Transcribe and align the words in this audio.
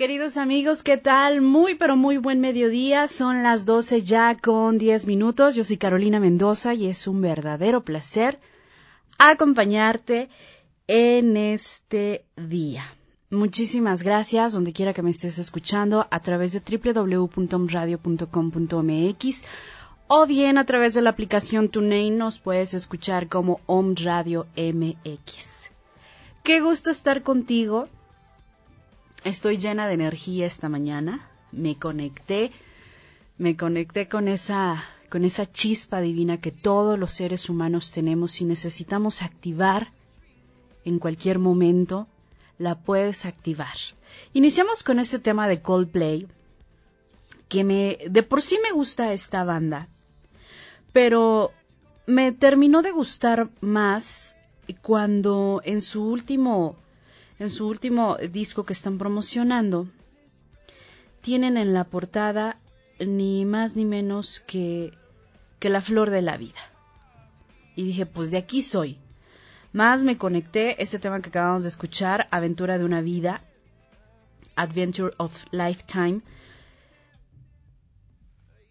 Queridos 0.00 0.38
amigos, 0.38 0.82
¿qué 0.82 0.96
tal? 0.96 1.42
Muy, 1.42 1.74
pero 1.74 1.94
muy 1.94 2.16
buen 2.16 2.40
mediodía. 2.40 3.06
Son 3.06 3.42
las 3.42 3.66
12 3.66 4.00
ya 4.00 4.34
con 4.34 4.78
10 4.78 5.06
minutos. 5.06 5.54
Yo 5.54 5.62
soy 5.62 5.76
Carolina 5.76 6.18
Mendoza 6.18 6.72
y 6.72 6.86
es 6.86 7.06
un 7.06 7.20
verdadero 7.20 7.84
placer 7.84 8.40
acompañarte 9.18 10.30
en 10.86 11.36
este 11.36 12.24
día. 12.34 12.86
Muchísimas 13.28 14.02
gracias, 14.02 14.54
donde 14.54 14.72
quiera 14.72 14.94
que 14.94 15.02
me 15.02 15.10
estés 15.10 15.38
escuchando, 15.38 16.08
a 16.10 16.20
través 16.20 16.54
de 16.54 16.62
www.omradio.com.mx 16.62 19.44
o 20.08 20.26
bien 20.26 20.56
a 20.56 20.64
través 20.64 20.94
de 20.94 21.02
la 21.02 21.10
aplicación 21.10 21.68
TuneIn 21.68 22.16
nos 22.16 22.38
puedes 22.38 22.72
escuchar 22.72 23.28
como 23.28 23.60
Om 23.66 23.96
Radio 24.02 24.46
MX. 24.56 25.68
Qué 26.42 26.62
gusto 26.62 26.88
estar 26.88 27.22
contigo 27.22 27.90
Estoy 29.24 29.58
llena 29.58 29.86
de 29.86 29.94
energía 29.94 30.46
esta 30.46 30.70
mañana. 30.70 31.28
Me 31.52 31.76
conecté, 31.76 32.52
me 33.36 33.54
conecté 33.54 34.08
con 34.08 34.28
esa, 34.28 34.82
con 35.10 35.26
esa 35.26 35.50
chispa 35.50 36.00
divina 36.00 36.40
que 36.40 36.52
todos 36.52 36.98
los 36.98 37.12
seres 37.12 37.50
humanos 37.50 37.92
tenemos 37.92 38.40
y 38.40 38.46
necesitamos 38.46 39.20
activar 39.20 39.92
en 40.86 40.98
cualquier 40.98 41.38
momento. 41.38 42.06
La 42.58 42.76
puedes 42.76 43.26
activar. 43.26 43.74
Iniciamos 44.32 44.82
con 44.82 44.98
este 44.98 45.18
tema 45.18 45.48
de 45.48 45.60
Coldplay, 45.60 46.26
que 47.48 47.62
me, 47.62 47.98
de 48.08 48.22
por 48.22 48.40
sí 48.40 48.58
me 48.62 48.72
gusta 48.72 49.12
esta 49.12 49.44
banda, 49.44 49.88
pero 50.94 51.52
me 52.06 52.32
terminó 52.32 52.80
de 52.80 52.90
gustar 52.90 53.50
más 53.60 54.36
cuando 54.80 55.60
en 55.64 55.82
su 55.82 56.04
último 56.04 56.76
en 57.40 57.48
su 57.48 57.66
último 57.66 58.18
disco 58.18 58.64
que 58.64 58.74
están 58.74 58.98
promocionando, 58.98 59.88
tienen 61.22 61.56
en 61.56 61.72
la 61.72 61.84
portada 61.84 62.58
ni 62.98 63.46
más 63.46 63.76
ni 63.76 63.86
menos 63.86 64.40
que, 64.40 64.92
que 65.58 65.70
la 65.70 65.80
flor 65.80 66.10
de 66.10 66.20
la 66.20 66.36
vida. 66.36 66.60
Y 67.76 67.84
dije, 67.84 68.04
pues 68.04 68.30
de 68.30 68.36
aquí 68.36 68.60
soy. 68.60 68.98
Más 69.72 70.04
me 70.04 70.18
conecté, 70.18 70.82
ese 70.82 70.98
tema 70.98 71.22
que 71.22 71.30
acabamos 71.30 71.62
de 71.62 71.70
escuchar, 71.70 72.28
Aventura 72.30 72.76
de 72.76 72.84
una 72.84 73.00
vida, 73.00 73.40
Adventure 74.54 75.14
of 75.16 75.44
Lifetime. 75.50 76.20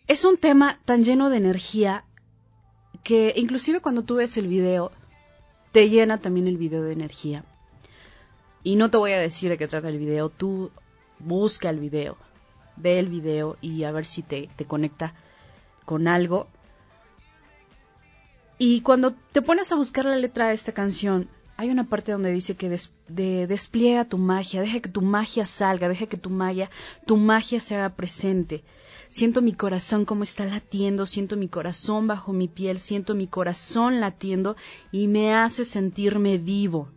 Es 0.06 0.26
un 0.26 0.38
tema 0.38 0.80
tan 0.86 1.04
lleno 1.04 1.32
de 1.32 1.38
energía 1.38 2.04
que 3.04 3.34
inclusive 3.36 3.80
cuando 3.80 4.04
tú 4.04 4.16
ves 4.16 4.38
el 4.38 4.48
video, 4.48 4.92
te 5.72 5.90
llena 5.90 6.20
también 6.20 6.48
el 6.48 6.58
video 6.58 6.84
de 6.84 6.94
energía. 6.94 7.44
Y 8.64 8.76
no 8.76 8.90
te 8.92 8.98
voy 8.98 9.12
a 9.12 9.20
decir 9.20 9.50
de 9.50 9.58
qué 9.58 9.68
trata 9.68 9.90
el 9.90 10.00
video, 10.00 10.30
tú 10.30 10.72
busca 11.20 11.70
el 11.70 11.80
video, 11.80 12.18
ve 12.76 13.00
el 13.00 13.08
video 13.08 13.58
y 13.62 13.84
a 13.84 13.92
ver 13.92 14.06
si 14.06 14.22
te, 14.22 14.50
te 14.56 14.66
conecta 14.66 15.14
con 15.86 16.08
algo. 16.08 16.48
Y 18.58 18.82
cuando 18.82 19.14
te 19.32 19.42
pones 19.42 19.72
a 19.72 19.76
buscar 19.76 20.06
la 20.06 20.18
letra 20.18 20.50
de 20.50 20.54
esta 20.54 20.74
canción, 20.74 21.30
hay 21.60 21.70
una 21.70 21.90
parte 21.90 22.14
donde 22.14 22.32
dice 22.32 22.56
que 22.56 22.70
de, 23.10 23.46
despliega 23.46 24.06
tu 24.06 24.18
magia, 24.18 24.62
deja 24.62 24.80
que 24.80 24.88
tu 24.88 25.02
magia 25.02 25.46
salga, 25.46 25.90
deja 25.90 26.06
que 26.06 26.16
tu 26.16 26.30
magia, 26.30 26.70
tu 27.06 27.18
magia 27.18 27.60
se 27.60 27.76
haga 27.76 27.98
presente. 27.98 28.64
Siento 29.10 29.42
mi 29.42 29.52
corazón 29.52 30.06
como 30.06 30.24
está 30.24 30.46
latiendo, 30.46 31.06
siento 31.06 31.36
mi 31.36 31.50
corazón 31.50 32.08
bajo 32.08 32.32
mi 32.32 32.48
piel, 32.48 32.80
siento 32.80 33.14
mi 33.14 33.28
corazón 33.28 34.00
latiendo 34.00 34.56
y 34.94 35.08
me 35.08 35.34
hace 35.34 35.66
sentirme 35.66 36.38
vivo. 36.38 36.88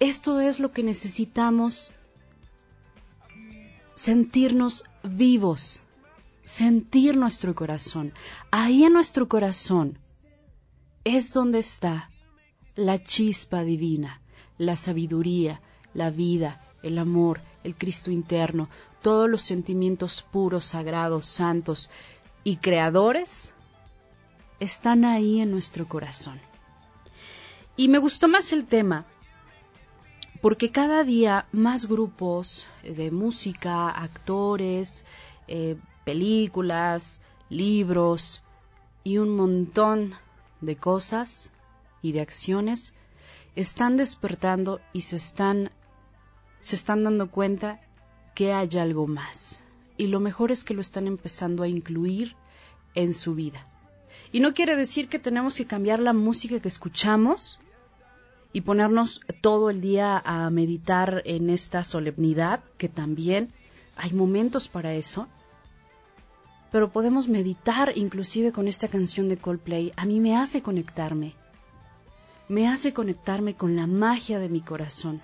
Esto 0.00 0.40
es 0.40 0.60
lo 0.60 0.70
que 0.70 0.82
necesitamos, 0.82 1.92
sentirnos 3.94 4.84
vivos, 5.02 5.82
sentir 6.42 7.18
nuestro 7.18 7.54
corazón. 7.54 8.14
Ahí 8.50 8.84
en 8.84 8.94
nuestro 8.94 9.28
corazón 9.28 9.98
es 11.04 11.34
donde 11.34 11.58
está 11.58 12.08
la 12.76 13.02
chispa 13.04 13.62
divina, 13.62 14.22
la 14.56 14.74
sabiduría, 14.74 15.60
la 15.92 16.08
vida, 16.08 16.64
el 16.82 16.96
amor, 16.96 17.42
el 17.62 17.76
Cristo 17.76 18.10
interno, 18.10 18.70
todos 19.02 19.28
los 19.28 19.42
sentimientos 19.42 20.22
puros, 20.22 20.64
sagrados, 20.64 21.26
santos 21.26 21.90
y 22.42 22.56
creadores 22.56 23.52
están 24.60 25.04
ahí 25.04 25.40
en 25.40 25.50
nuestro 25.50 25.86
corazón. 25.86 26.40
Y 27.76 27.88
me 27.88 27.98
gustó 27.98 28.28
más 28.28 28.52
el 28.52 28.64
tema 28.64 29.04
porque 30.40 30.70
cada 30.70 31.04
día 31.04 31.46
más 31.52 31.86
grupos 31.86 32.66
de 32.82 33.10
música, 33.10 33.90
actores, 33.90 35.04
eh, 35.48 35.76
películas, 36.04 37.20
libros 37.50 38.42
y 39.04 39.18
un 39.18 39.36
montón 39.36 40.14
de 40.60 40.76
cosas 40.76 41.50
y 42.02 42.12
de 42.12 42.20
acciones 42.20 42.94
están 43.54 43.96
despertando 43.96 44.80
y 44.92 45.02
se 45.02 45.16
están 45.16 45.70
se 46.62 46.76
están 46.76 47.04
dando 47.04 47.30
cuenta 47.30 47.80
que 48.34 48.52
hay 48.52 48.68
algo 48.78 49.06
más. 49.06 49.62
Y 49.96 50.06
lo 50.06 50.20
mejor 50.20 50.52
es 50.52 50.62
que 50.64 50.74
lo 50.74 50.80
están 50.80 51.06
empezando 51.06 51.62
a 51.62 51.68
incluir 51.68 52.36
en 52.94 53.14
su 53.14 53.34
vida. 53.34 53.66
Y 54.32 54.40
no 54.40 54.54
quiere 54.54 54.76
decir 54.76 55.08
que 55.08 55.18
tenemos 55.18 55.56
que 55.56 55.66
cambiar 55.66 56.00
la 56.00 56.12
música 56.12 56.60
que 56.60 56.68
escuchamos 56.68 57.58
y 58.52 58.62
ponernos 58.62 59.20
todo 59.40 59.70
el 59.70 59.80
día 59.80 60.20
a 60.24 60.50
meditar 60.50 61.22
en 61.24 61.50
esta 61.50 61.84
solemnidad, 61.84 62.60
que 62.78 62.88
también 62.88 63.52
hay 63.96 64.12
momentos 64.12 64.68
para 64.68 64.94
eso, 64.94 65.28
pero 66.72 66.90
podemos 66.90 67.28
meditar 67.28 67.96
inclusive 67.96 68.52
con 68.52 68.68
esta 68.68 68.88
canción 68.88 69.28
de 69.28 69.36
Coldplay. 69.36 69.92
A 69.96 70.06
mí 70.06 70.20
me 70.20 70.36
hace 70.36 70.62
conectarme, 70.62 71.34
me 72.48 72.68
hace 72.68 72.92
conectarme 72.92 73.54
con 73.54 73.76
la 73.76 73.86
magia 73.86 74.38
de 74.38 74.48
mi 74.48 74.60
corazón, 74.60 75.20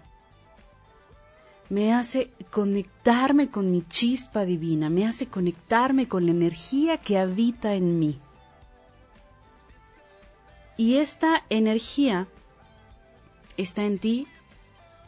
me 1.69 1.93
hace 1.93 2.31
conectarme 2.51 3.49
con 3.49 3.73
mi 3.73 3.83
chispa 3.89 4.45
divina, 4.45 4.89
me 4.89 5.07
hace 5.07 5.27
conectarme 5.27 6.07
con 6.07 6.27
la 6.27 6.31
energía 6.31 6.99
que 6.99 7.19
habita 7.19 7.75
en 7.75 7.99
mí. 7.99 8.21
Y 10.77 10.97
esta 10.99 11.43
energía 11.49 12.29
está 13.57 13.85
en 13.85 13.99
ti 13.99 14.27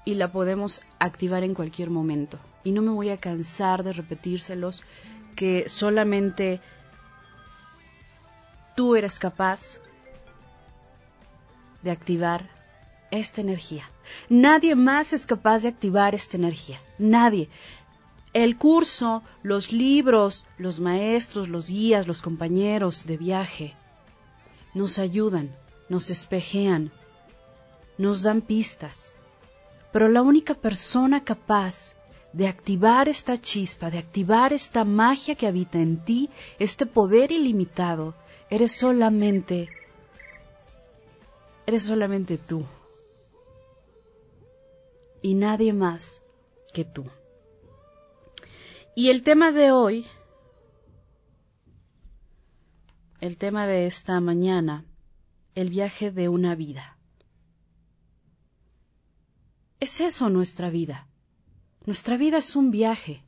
y 0.05 0.15
la 0.15 0.33
podemos 0.33 0.83
activar 0.99 1.43
en 1.45 1.55
cualquier 1.55 1.91
momento. 1.91 2.39
Y 2.65 2.73
no 2.73 2.83
me 2.83 2.91
voy 2.91 3.11
a 3.11 3.19
cansar 3.19 3.83
de 3.83 3.93
repetírselos 3.93 4.83
que 5.37 5.69
solamente 5.69 6.61
tú 8.75 8.97
eres 8.97 9.19
capaz 9.19 9.79
de 11.83 11.91
activar 11.91 12.49
esta 13.11 13.41
energía. 13.41 13.89
Nadie 14.29 14.75
más 14.75 15.13
es 15.13 15.27
capaz 15.27 15.63
de 15.63 15.69
activar 15.69 16.15
esta 16.15 16.37
energía. 16.37 16.81
Nadie. 16.99 17.49
El 18.33 18.57
curso, 18.57 19.23
los 19.43 19.73
libros, 19.73 20.47
los 20.59 20.81
maestros, 20.81 21.49
los 21.49 21.71
guías, 21.71 22.07
los 22.07 22.23
compañeros 22.23 23.07
de 23.07 23.17
viaje 23.17 23.75
nos 24.75 24.99
ayudan, 24.99 25.51
nos 25.89 26.11
espejean, 26.11 26.93
nos 27.99 28.23
dan 28.23 28.41
pistas, 28.41 29.17
pero 29.93 30.09
la 30.09 30.23
única 30.23 30.55
persona 30.55 31.25
capaz 31.25 31.95
de 32.33 32.47
activar 32.47 33.09
esta 33.09 33.41
chispa, 33.41 33.91
de 33.91 33.99
activar 33.99 34.53
esta 34.53 34.85
magia 34.85 35.35
que 35.35 35.47
habita 35.47 35.79
en 35.79 36.05
ti, 36.05 36.31
este 36.59 36.87
poder 36.87 37.33
ilimitado, 37.33 38.15
eres 38.51 38.73
solamente, 38.73 39.69
eres 41.67 41.83
solamente 41.83 42.39
tú. 42.39 42.65
Y 45.21 45.35
nadie 45.35 45.73
más 45.73 46.23
que 46.73 46.85
tú. 46.85 47.05
Y 48.95 49.11
el 49.11 49.23
tema 49.23 49.51
de 49.51 49.73
hoy, 49.73 50.07
el 53.21 53.37
tema 53.37 53.67
de 53.67 53.87
esta 53.87 54.21
mañana, 54.21 54.85
el 55.55 55.71
viaje 55.71 56.13
de 56.13 56.29
una 56.29 56.55
vida. 56.55 56.98
Es 59.81 60.01
eso 60.01 60.29
nuestra 60.29 60.71
vida. 60.71 61.07
Nuestra 61.87 62.17
vida 62.17 62.39
es 62.39 62.57
un 62.57 62.71
viaje. 62.71 63.23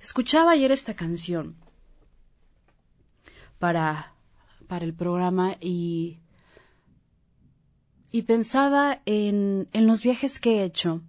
Escuchaba 0.00 0.52
ayer 0.52 0.70
esta 0.70 0.94
canción 0.94 1.56
para, 3.58 4.14
para 4.68 4.84
el 4.84 4.94
programa 4.94 5.56
y, 5.60 6.20
y 8.12 8.22
pensaba 8.22 9.02
en, 9.06 9.68
en 9.72 9.86
los 9.86 10.02
viajes 10.02 10.38
que 10.38 10.60
he 10.60 10.64
hecho 10.64 11.02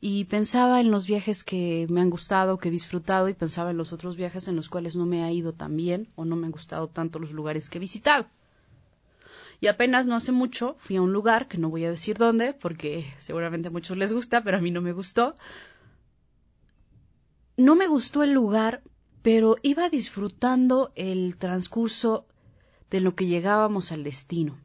y 0.00 0.24
pensaba 0.24 0.80
en 0.80 0.90
los 0.90 1.06
viajes 1.06 1.44
que 1.44 1.86
me 1.90 2.00
han 2.00 2.10
gustado, 2.10 2.58
que 2.58 2.68
he 2.68 2.72
disfrutado 2.72 3.28
y 3.28 3.34
pensaba 3.34 3.70
en 3.70 3.76
los 3.76 3.92
otros 3.92 4.16
viajes 4.16 4.48
en 4.48 4.56
los 4.56 4.68
cuales 4.68 4.96
no 4.96 5.06
me 5.06 5.22
ha 5.22 5.30
ido 5.30 5.52
tan 5.52 5.76
bien 5.76 6.08
o 6.16 6.24
no 6.24 6.36
me 6.36 6.46
han 6.46 6.52
gustado 6.52 6.88
tanto 6.88 7.18
los 7.18 7.32
lugares 7.32 7.68
que 7.68 7.78
he 7.78 7.80
visitado. 7.80 8.26
Y 9.60 9.66
apenas 9.66 10.06
no 10.06 10.16
hace 10.16 10.32
mucho 10.32 10.74
fui 10.78 10.96
a 10.96 11.02
un 11.02 11.12
lugar, 11.12 11.46
que 11.46 11.58
no 11.58 11.68
voy 11.68 11.84
a 11.84 11.90
decir 11.90 12.16
dónde, 12.16 12.54
porque 12.54 13.04
seguramente 13.18 13.68
a 13.68 13.70
muchos 13.70 13.96
les 13.96 14.12
gusta, 14.12 14.42
pero 14.42 14.56
a 14.56 14.60
mí 14.60 14.70
no 14.70 14.80
me 14.80 14.92
gustó. 14.92 15.34
No 17.58 17.76
me 17.76 17.86
gustó 17.86 18.22
el 18.22 18.32
lugar, 18.32 18.82
pero 19.20 19.56
iba 19.62 19.90
disfrutando 19.90 20.92
el 20.94 21.36
transcurso 21.36 22.26
de 22.88 23.00
lo 23.00 23.14
que 23.14 23.26
llegábamos 23.26 23.92
al 23.92 24.02
destino. 24.02 24.56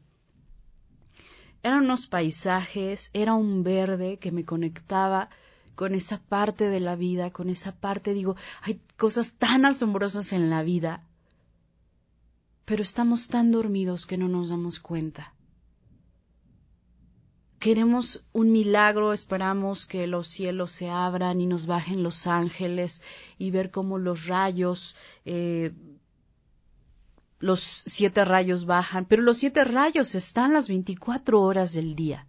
Eran 1.62 1.84
unos 1.84 2.06
paisajes, 2.06 3.10
era 3.12 3.34
un 3.34 3.64
verde 3.64 4.18
que 4.18 4.32
me 4.32 4.44
conectaba 4.44 5.28
con 5.74 5.94
esa 5.94 6.22
parte 6.22 6.70
de 6.70 6.80
la 6.80 6.96
vida, 6.96 7.30
con 7.30 7.50
esa 7.50 7.78
parte, 7.78 8.14
digo, 8.14 8.34
hay 8.62 8.80
cosas 8.96 9.34
tan 9.34 9.66
asombrosas 9.66 10.32
en 10.32 10.48
la 10.48 10.62
vida, 10.62 11.04
pero 12.66 12.82
estamos 12.82 13.28
tan 13.28 13.50
dormidos 13.50 14.06
que 14.06 14.18
no 14.18 14.28
nos 14.28 14.50
damos 14.50 14.78
cuenta. 14.80 15.32
Queremos 17.58 18.24
un 18.32 18.52
milagro, 18.52 19.14
esperamos 19.14 19.86
que 19.86 20.06
los 20.06 20.28
cielos 20.28 20.72
se 20.72 20.90
abran 20.90 21.40
y 21.40 21.46
nos 21.46 21.66
bajen 21.66 22.02
los 22.02 22.26
ángeles 22.26 23.02
y 23.38 23.50
ver 23.50 23.70
cómo 23.70 23.96
los 23.98 24.26
rayos 24.26 24.94
eh, 25.24 25.72
los 27.38 27.60
siete 27.60 28.24
rayos 28.24 28.64
bajan, 28.64 29.04
pero 29.04 29.22
los 29.22 29.38
siete 29.38 29.64
rayos 29.64 30.14
están 30.14 30.52
las 30.52 30.68
veinticuatro 30.68 31.42
horas 31.42 31.72
del 31.72 31.94
día. 31.94 32.26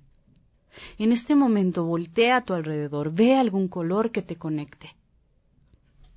En 0.97 1.11
este 1.11 1.33
momento 1.33 1.85
voltea 1.85 2.37
a 2.37 2.45
tu 2.45 2.53
alrededor, 2.53 3.11
ve 3.11 3.35
algún 3.35 3.67
color 3.67 4.11
que 4.11 4.21
te 4.21 4.35
conecte. 4.35 4.95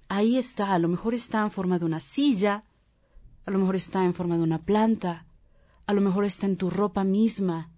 Ahí 0.09 0.37
está, 0.37 0.75
a 0.75 0.79
lo 0.79 0.89
mejor 0.89 1.15
está 1.15 1.41
en 1.41 1.50
forma 1.50 1.79
de 1.79 1.85
una 1.85 2.00
silla, 2.00 2.65
a 3.47 3.50
lo 3.50 3.59
mejor 3.59 3.76
está 3.76 4.04
en 4.04 4.14
forma 4.14 4.37
de 4.37 4.42
una 4.42 4.62
planta, 4.62 5.26
a 5.87 5.92
lo 5.92 6.00
mejor 6.00 6.25
está 6.25 6.47
en 6.47 6.56
tu 6.56 6.70
ropa 6.70 7.04
misma. 7.04 7.70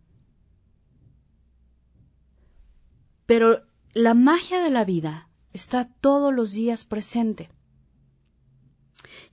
Pero 3.27 3.63
la 3.95 4.15
magia 4.15 4.63
de 4.63 4.71
la 4.71 4.85
vida 4.85 5.29
está 5.53 5.89
todos 6.01 6.33
los 6.35 6.53
días 6.53 6.85
presente. 6.85 7.49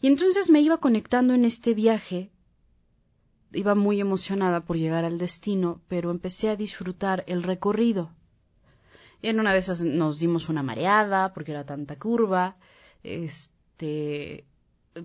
Y 0.01 0.07
entonces 0.07 0.50
me 0.50 0.62
iba 0.62 0.77
conectando 0.77 1.33
en 1.33 1.45
este 1.45 1.74
viaje. 1.74 2.31
Iba 3.51 3.75
muy 3.75 4.00
emocionada 4.00 4.62
por 4.62 4.77
llegar 4.77 5.05
al 5.05 5.17
destino, 5.17 5.81
pero 5.88 6.12
empecé 6.12 6.50
a 6.50 6.55
disfrutar 6.55 7.24
el 7.27 7.43
recorrido. 7.43 8.12
En 9.21 9.39
una 9.39 9.51
de 9.51 9.59
esas 9.59 9.83
nos 9.83 10.19
dimos 10.19 10.48
una 10.48 10.63
mareada 10.63 11.33
porque 11.33 11.51
era 11.51 11.65
tanta 11.65 11.98
curva. 11.98 12.57
Este, 13.03 14.45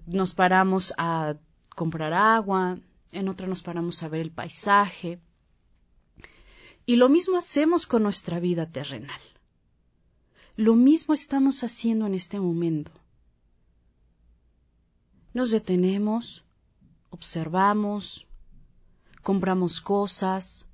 nos 0.07 0.35
paramos 0.35 0.93
a 0.99 1.37
comprar 1.75 2.13
agua, 2.13 2.79
en 3.13 3.29
otra 3.29 3.47
nos 3.47 3.63
paramos 3.63 4.03
a 4.03 4.09
ver 4.09 4.21
el 4.21 4.31
paisaje. 4.31 5.21
Y 6.87 6.97
lo 6.97 7.09
mismo 7.09 7.37
hacemos 7.37 7.87
con 7.87 8.03
nuestra 8.03 8.41
vida 8.41 8.71
terrenal. 8.71 9.21
Lo 10.57 10.75
mismo 10.75 11.15
estamos 11.15 11.65
haciendo 11.65 12.07
en 12.07 12.15
este 12.15 12.39
momento. 12.39 12.93
Nos 15.33 15.51
detenemos, 15.51 16.45
observamos, 17.11 18.29
compramos 19.23 19.81
cosas, 19.81 20.69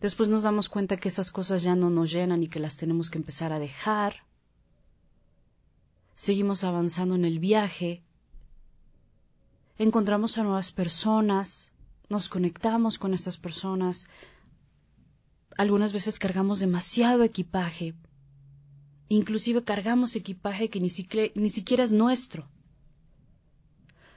después 0.00 0.28
nos 0.28 0.42
damos 0.42 0.68
cuenta 0.68 0.98
que 0.98 1.08
esas 1.08 1.30
cosas 1.30 1.62
ya 1.62 1.74
no 1.74 1.88
nos 1.88 2.10
llenan 2.10 2.42
y 2.42 2.48
que 2.48 2.60
las 2.60 2.76
tenemos 2.76 3.08
que 3.08 3.18
empezar 3.18 3.52
a 3.52 3.58
dejar. 3.58 4.26
Seguimos 6.14 6.64
avanzando 6.64 7.14
en 7.14 7.24
el 7.24 7.38
viaje, 7.38 8.04
encontramos 9.80 10.36
a 10.36 10.42
nuevas 10.42 10.72
personas, 10.72 11.72
nos 12.10 12.28
conectamos 12.28 12.98
con 12.98 13.14
estas 13.14 13.38
personas. 13.38 14.08
Algunas 15.56 15.94
veces 15.94 16.18
cargamos 16.18 16.60
demasiado 16.60 17.22
equipaje, 17.22 17.94
inclusive 19.08 19.64
cargamos 19.64 20.16
equipaje 20.16 20.68
que 20.68 20.80
ni 20.80 20.90
siquiera, 20.90 21.82
es 21.82 21.92
nuestro. 21.92 22.46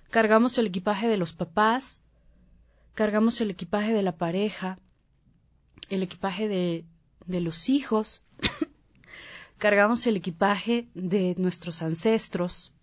Cargamos 0.09 0.57
el 0.57 0.67
equipaje 0.67 1.07
de 1.07 1.15
los 1.15 1.31
papás, 1.31 2.03
cargamos 2.93 3.39
el 3.39 3.49
equipaje 3.49 3.93
de 3.93 4.03
la 4.03 4.17
pareja, 4.17 4.77
el 5.89 6.03
equipaje 6.03 6.49
de 6.49 7.39
los 7.39 7.69
hijos, 7.69 8.25
cargamos 9.59 10.05
el 10.07 10.17
equipaje 10.17 10.89
de 10.93 11.35
nuestros 11.37 11.81
ancestros 11.81 12.73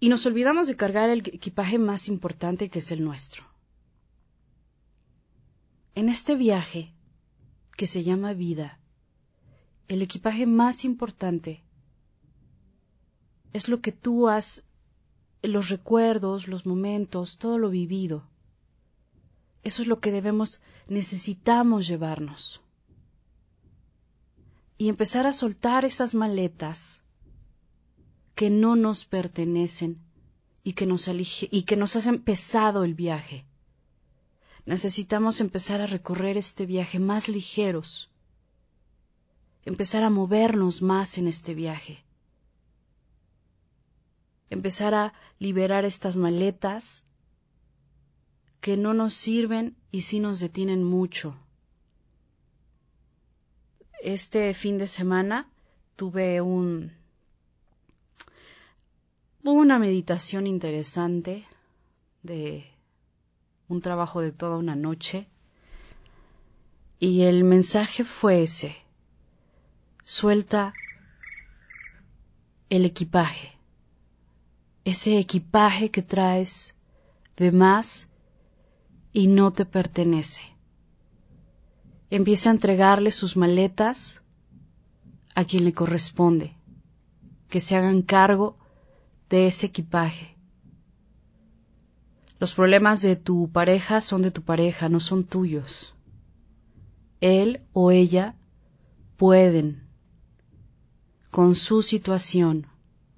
y 0.00 0.08
nos 0.08 0.24
olvidamos 0.24 0.66
de 0.66 0.76
cargar 0.76 1.10
el 1.10 1.20
equipaje 1.20 1.78
más 1.78 2.08
importante 2.08 2.70
que 2.70 2.78
es 2.78 2.90
el 2.90 3.04
nuestro. 3.04 3.44
En 5.94 6.08
este 6.08 6.34
viaje, 6.34 6.94
que 7.76 7.86
se 7.86 8.02
llama 8.02 8.32
vida, 8.32 8.78
el 9.88 10.00
equipaje 10.00 10.46
más 10.46 10.84
importante 10.86 11.62
es 13.52 13.68
lo 13.68 13.80
que 13.80 13.92
tú 13.92 14.28
has 14.28 14.64
los 15.42 15.68
recuerdos, 15.68 16.48
los 16.48 16.64
momentos, 16.66 17.38
todo 17.38 17.58
lo 17.58 17.70
vivido. 17.70 18.24
Eso 19.62 19.82
es 19.82 19.88
lo 19.88 20.00
que 20.00 20.12
debemos, 20.12 20.60
necesitamos 20.88 21.86
llevarnos. 21.86 22.62
Y 24.78 24.88
empezar 24.88 25.26
a 25.26 25.32
soltar 25.32 25.84
esas 25.84 26.14
maletas 26.14 27.02
que 28.40 28.48
no 28.48 28.72
nos 28.84 29.04
pertenecen 29.04 29.92
y 30.68 30.72
que 30.72 30.86
nos, 30.86 31.08
y 31.58 31.62
que 31.68 31.76
nos 31.76 31.96
hacen 31.96 32.18
pesado 32.28 32.84
el 32.84 32.94
viaje. 32.94 33.44
Necesitamos 34.64 35.40
empezar 35.40 35.82
a 35.82 35.86
recorrer 35.96 36.36
este 36.38 36.64
viaje 36.64 36.98
más 36.98 37.28
ligeros, 37.28 38.10
empezar 39.72 40.02
a 40.04 40.10
movernos 40.10 40.80
más 40.80 41.18
en 41.18 41.26
este 41.28 41.52
viaje 41.54 42.04
empezar 44.50 44.94
a 44.94 45.12
liberar 45.38 45.84
estas 45.84 46.16
maletas 46.16 47.04
que 48.60 48.76
no 48.76 48.92
nos 48.94 49.14
sirven 49.14 49.76
y 49.90 50.02
sí 50.02 50.18
nos 50.20 50.40
detienen 50.40 50.82
mucho. 50.84 51.36
Este 54.02 54.52
fin 54.54 54.76
de 54.78 54.88
semana 54.88 55.48
tuve 55.96 56.40
un 56.40 56.99
una 59.44 59.78
meditación 59.78 60.46
interesante 60.46 61.46
de 62.22 62.64
un 63.68 63.80
trabajo 63.80 64.20
de 64.20 64.32
toda 64.32 64.56
una 64.56 64.76
noche 64.76 65.28
y 66.98 67.22
el 67.22 67.44
mensaje 67.44 68.04
fue 68.04 68.42
ese 68.42 68.76
suelta 70.04 70.72
el 72.68 72.84
equipaje 72.84 73.60
ese 74.84 75.18
equipaje 75.18 75.90
que 75.90 76.02
traes 76.02 76.74
de 77.36 77.52
más 77.52 78.08
y 79.12 79.26
no 79.26 79.52
te 79.52 79.64
pertenece. 79.64 80.42
Empieza 82.10 82.50
a 82.50 82.52
entregarle 82.52 83.12
sus 83.12 83.36
maletas 83.36 84.22
a 85.34 85.44
quien 85.44 85.64
le 85.64 85.72
corresponde, 85.72 86.54
que 87.48 87.60
se 87.60 87.76
hagan 87.76 88.02
cargo 88.02 88.56
de 89.30 89.46
ese 89.46 89.66
equipaje. 89.66 90.36
Los 92.40 92.52
problemas 92.52 93.00
de 93.00 93.16
tu 93.16 93.50
pareja 93.50 94.00
son 94.00 94.22
de 94.22 94.30
tu 94.30 94.42
pareja, 94.42 94.88
no 94.88 94.98
son 94.98 95.24
tuyos. 95.24 95.94
Él 97.20 97.62
o 97.72 97.90
ella 97.90 98.34
pueden, 99.16 99.86
con 101.30 101.54
su 101.54 101.82
situación, 101.82 102.66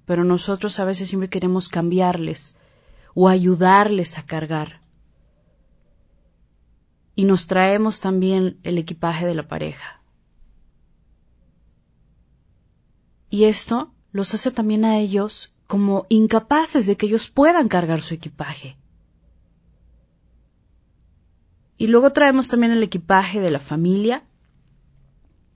pero 0.05 0.23
nosotros 0.23 0.79
a 0.79 0.85
veces 0.85 1.07
siempre 1.07 1.29
queremos 1.29 1.67
cambiarles 1.67 2.55
o 3.15 3.27
ayudarles 3.27 4.17
a 4.17 4.25
cargar. 4.25 4.81
Y 7.15 7.25
nos 7.25 7.47
traemos 7.47 8.01
también 8.01 8.59
el 8.63 8.77
equipaje 8.77 9.25
de 9.25 9.35
la 9.35 9.47
pareja. 9.47 10.01
Y 13.29 13.45
esto 13.45 13.93
los 14.11 14.33
hace 14.33 14.51
también 14.51 14.85
a 14.85 14.99
ellos 14.99 15.52
como 15.67 16.05
incapaces 16.09 16.85
de 16.85 16.97
que 16.97 17.05
ellos 17.05 17.27
puedan 17.29 17.67
cargar 17.67 18.01
su 18.01 18.13
equipaje. 18.13 18.77
Y 21.77 21.87
luego 21.87 22.11
traemos 22.11 22.47
también 22.49 22.71
el 22.71 22.83
equipaje 22.83 23.39
de 23.39 23.49
la 23.49 23.59
familia, 23.59 24.23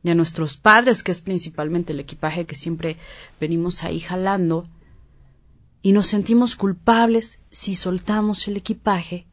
de 0.03 0.15
nuestros 0.15 0.57
padres, 0.57 1.03
que 1.03 1.11
es 1.11 1.21
principalmente 1.21 1.93
el 1.93 1.99
equipaje 1.99 2.45
que 2.45 2.55
siempre 2.55 2.97
venimos 3.39 3.83
ahí 3.83 3.99
jalando, 3.99 4.67
y 5.81 5.91
nos 5.91 6.07
sentimos 6.07 6.55
culpables 6.55 7.43
si 7.51 7.75
soltamos 7.75 8.47
el 8.47 8.57
equipaje 8.57 9.27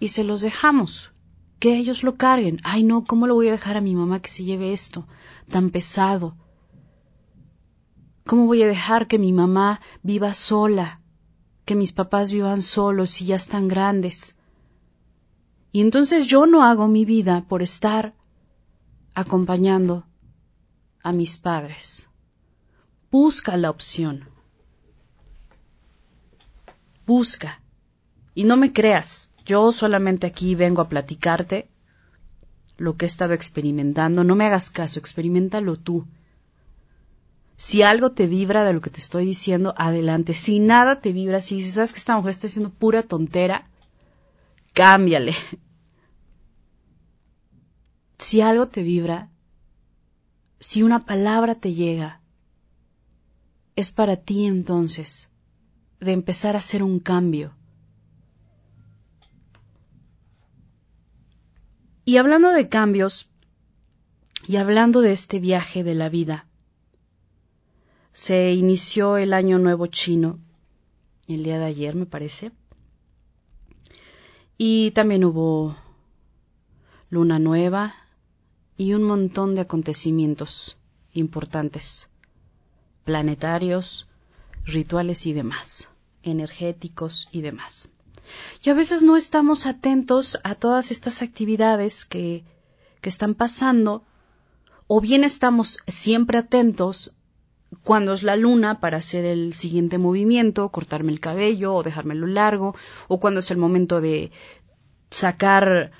y 0.00 0.08
se 0.08 0.24
los 0.24 0.40
dejamos, 0.40 1.12
que 1.60 1.76
ellos 1.76 2.02
lo 2.02 2.16
carguen. 2.16 2.58
Ay, 2.64 2.82
no, 2.82 3.04
¿cómo 3.04 3.28
lo 3.28 3.34
voy 3.34 3.48
a 3.48 3.52
dejar 3.52 3.76
a 3.76 3.80
mi 3.80 3.94
mamá 3.94 4.20
que 4.20 4.28
se 4.28 4.42
lleve 4.42 4.72
esto 4.72 5.06
tan 5.50 5.70
pesado? 5.70 6.36
¿Cómo 8.32 8.46
voy 8.46 8.62
a 8.62 8.66
dejar 8.66 9.08
que 9.08 9.18
mi 9.18 9.30
mamá 9.30 9.82
viva 10.02 10.32
sola, 10.32 11.02
que 11.66 11.74
mis 11.74 11.92
papás 11.92 12.32
vivan 12.32 12.62
solos 12.62 13.20
y 13.20 13.26
ya 13.26 13.36
están 13.36 13.68
grandes? 13.68 14.36
Y 15.70 15.82
entonces 15.82 16.28
yo 16.28 16.46
no 16.46 16.64
hago 16.64 16.88
mi 16.88 17.04
vida 17.04 17.44
por 17.46 17.60
estar 17.60 18.14
acompañando 19.12 20.06
a 21.02 21.12
mis 21.12 21.36
padres. 21.36 22.08
Busca 23.10 23.58
la 23.58 23.68
opción. 23.68 24.30
Busca. 27.06 27.60
Y 28.34 28.44
no 28.44 28.56
me 28.56 28.72
creas, 28.72 29.28
yo 29.44 29.72
solamente 29.72 30.26
aquí 30.26 30.54
vengo 30.54 30.80
a 30.80 30.88
platicarte 30.88 31.68
lo 32.78 32.96
que 32.96 33.04
he 33.04 33.08
estado 33.08 33.34
experimentando. 33.34 34.24
No 34.24 34.36
me 34.36 34.46
hagas 34.46 34.70
caso, 34.70 34.98
experimentalo 34.98 35.76
tú. 35.76 36.06
Si 37.62 37.82
algo 37.82 38.10
te 38.10 38.26
vibra 38.26 38.64
de 38.64 38.72
lo 38.72 38.80
que 38.80 38.90
te 38.90 38.98
estoy 38.98 39.24
diciendo, 39.24 39.72
adelante. 39.76 40.34
Si 40.34 40.58
nada 40.58 41.00
te 41.00 41.12
vibra, 41.12 41.40
si 41.40 41.62
sabes 41.62 41.92
que 41.92 42.00
esta 42.00 42.16
mujer 42.16 42.32
está 42.32 42.48
haciendo 42.48 42.70
pura 42.70 43.04
tontera, 43.04 43.70
cámbiale. 44.72 45.36
Si 48.18 48.40
algo 48.40 48.66
te 48.66 48.82
vibra, 48.82 49.30
si 50.58 50.82
una 50.82 51.06
palabra 51.06 51.54
te 51.54 51.72
llega, 51.72 52.20
es 53.76 53.92
para 53.92 54.16
ti 54.16 54.44
entonces 54.46 55.28
de 56.00 56.10
empezar 56.10 56.56
a 56.56 56.58
hacer 56.58 56.82
un 56.82 56.98
cambio. 56.98 57.54
Y 62.04 62.16
hablando 62.16 62.50
de 62.50 62.68
cambios, 62.68 63.28
y 64.48 64.56
hablando 64.56 65.00
de 65.00 65.12
este 65.12 65.38
viaje 65.38 65.84
de 65.84 65.94
la 65.94 66.08
vida, 66.08 66.48
se 68.12 68.52
inició 68.52 69.16
el 69.16 69.32
año 69.32 69.58
nuevo 69.58 69.86
chino, 69.86 70.38
el 71.28 71.44
día 71.44 71.58
de 71.58 71.64
ayer 71.64 71.94
me 71.94 72.06
parece, 72.06 72.52
y 74.58 74.90
también 74.92 75.24
hubo 75.24 75.76
luna 77.10 77.38
nueva, 77.38 77.94
y 78.76 78.94
un 78.94 79.02
montón 79.02 79.54
de 79.54 79.62
acontecimientos 79.62 80.76
importantes, 81.14 82.08
planetarios, 83.04 84.08
rituales 84.64 85.26
y 85.26 85.32
demás, 85.32 85.88
energéticos 86.22 87.28
y 87.32 87.40
demás. 87.42 87.90
Y 88.62 88.70
a 88.70 88.74
veces 88.74 89.02
no 89.02 89.16
estamos 89.16 89.66
atentos 89.66 90.38
a 90.44 90.54
todas 90.54 90.90
estas 90.90 91.22
actividades 91.22 92.04
que, 92.04 92.44
que 93.00 93.08
están 93.08 93.34
pasando, 93.34 94.04
o 94.86 95.00
bien 95.00 95.24
estamos 95.24 95.78
siempre 95.86 96.38
atentos 96.38 97.12
cuando 97.82 98.12
es 98.12 98.22
la 98.22 98.36
luna 98.36 98.80
para 98.80 98.98
hacer 98.98 99.24
el 99.24 99.54
siguiente 99.54 99.98
movimiento, 99.98 100.68
cortarme 100.70 101.12
el 101.12 101.20
cabello 101.20 101.74
o 101.74 101.82
dejármelo 101.82 102.26
largo, 102.26 102.74
o 103.08 103.20
cuando 103.20 103.40
es 103.40 103.50
el 103.50 103.56
momento 103.56 104.00
de 104.00 104.30
sacar 105.10 105.92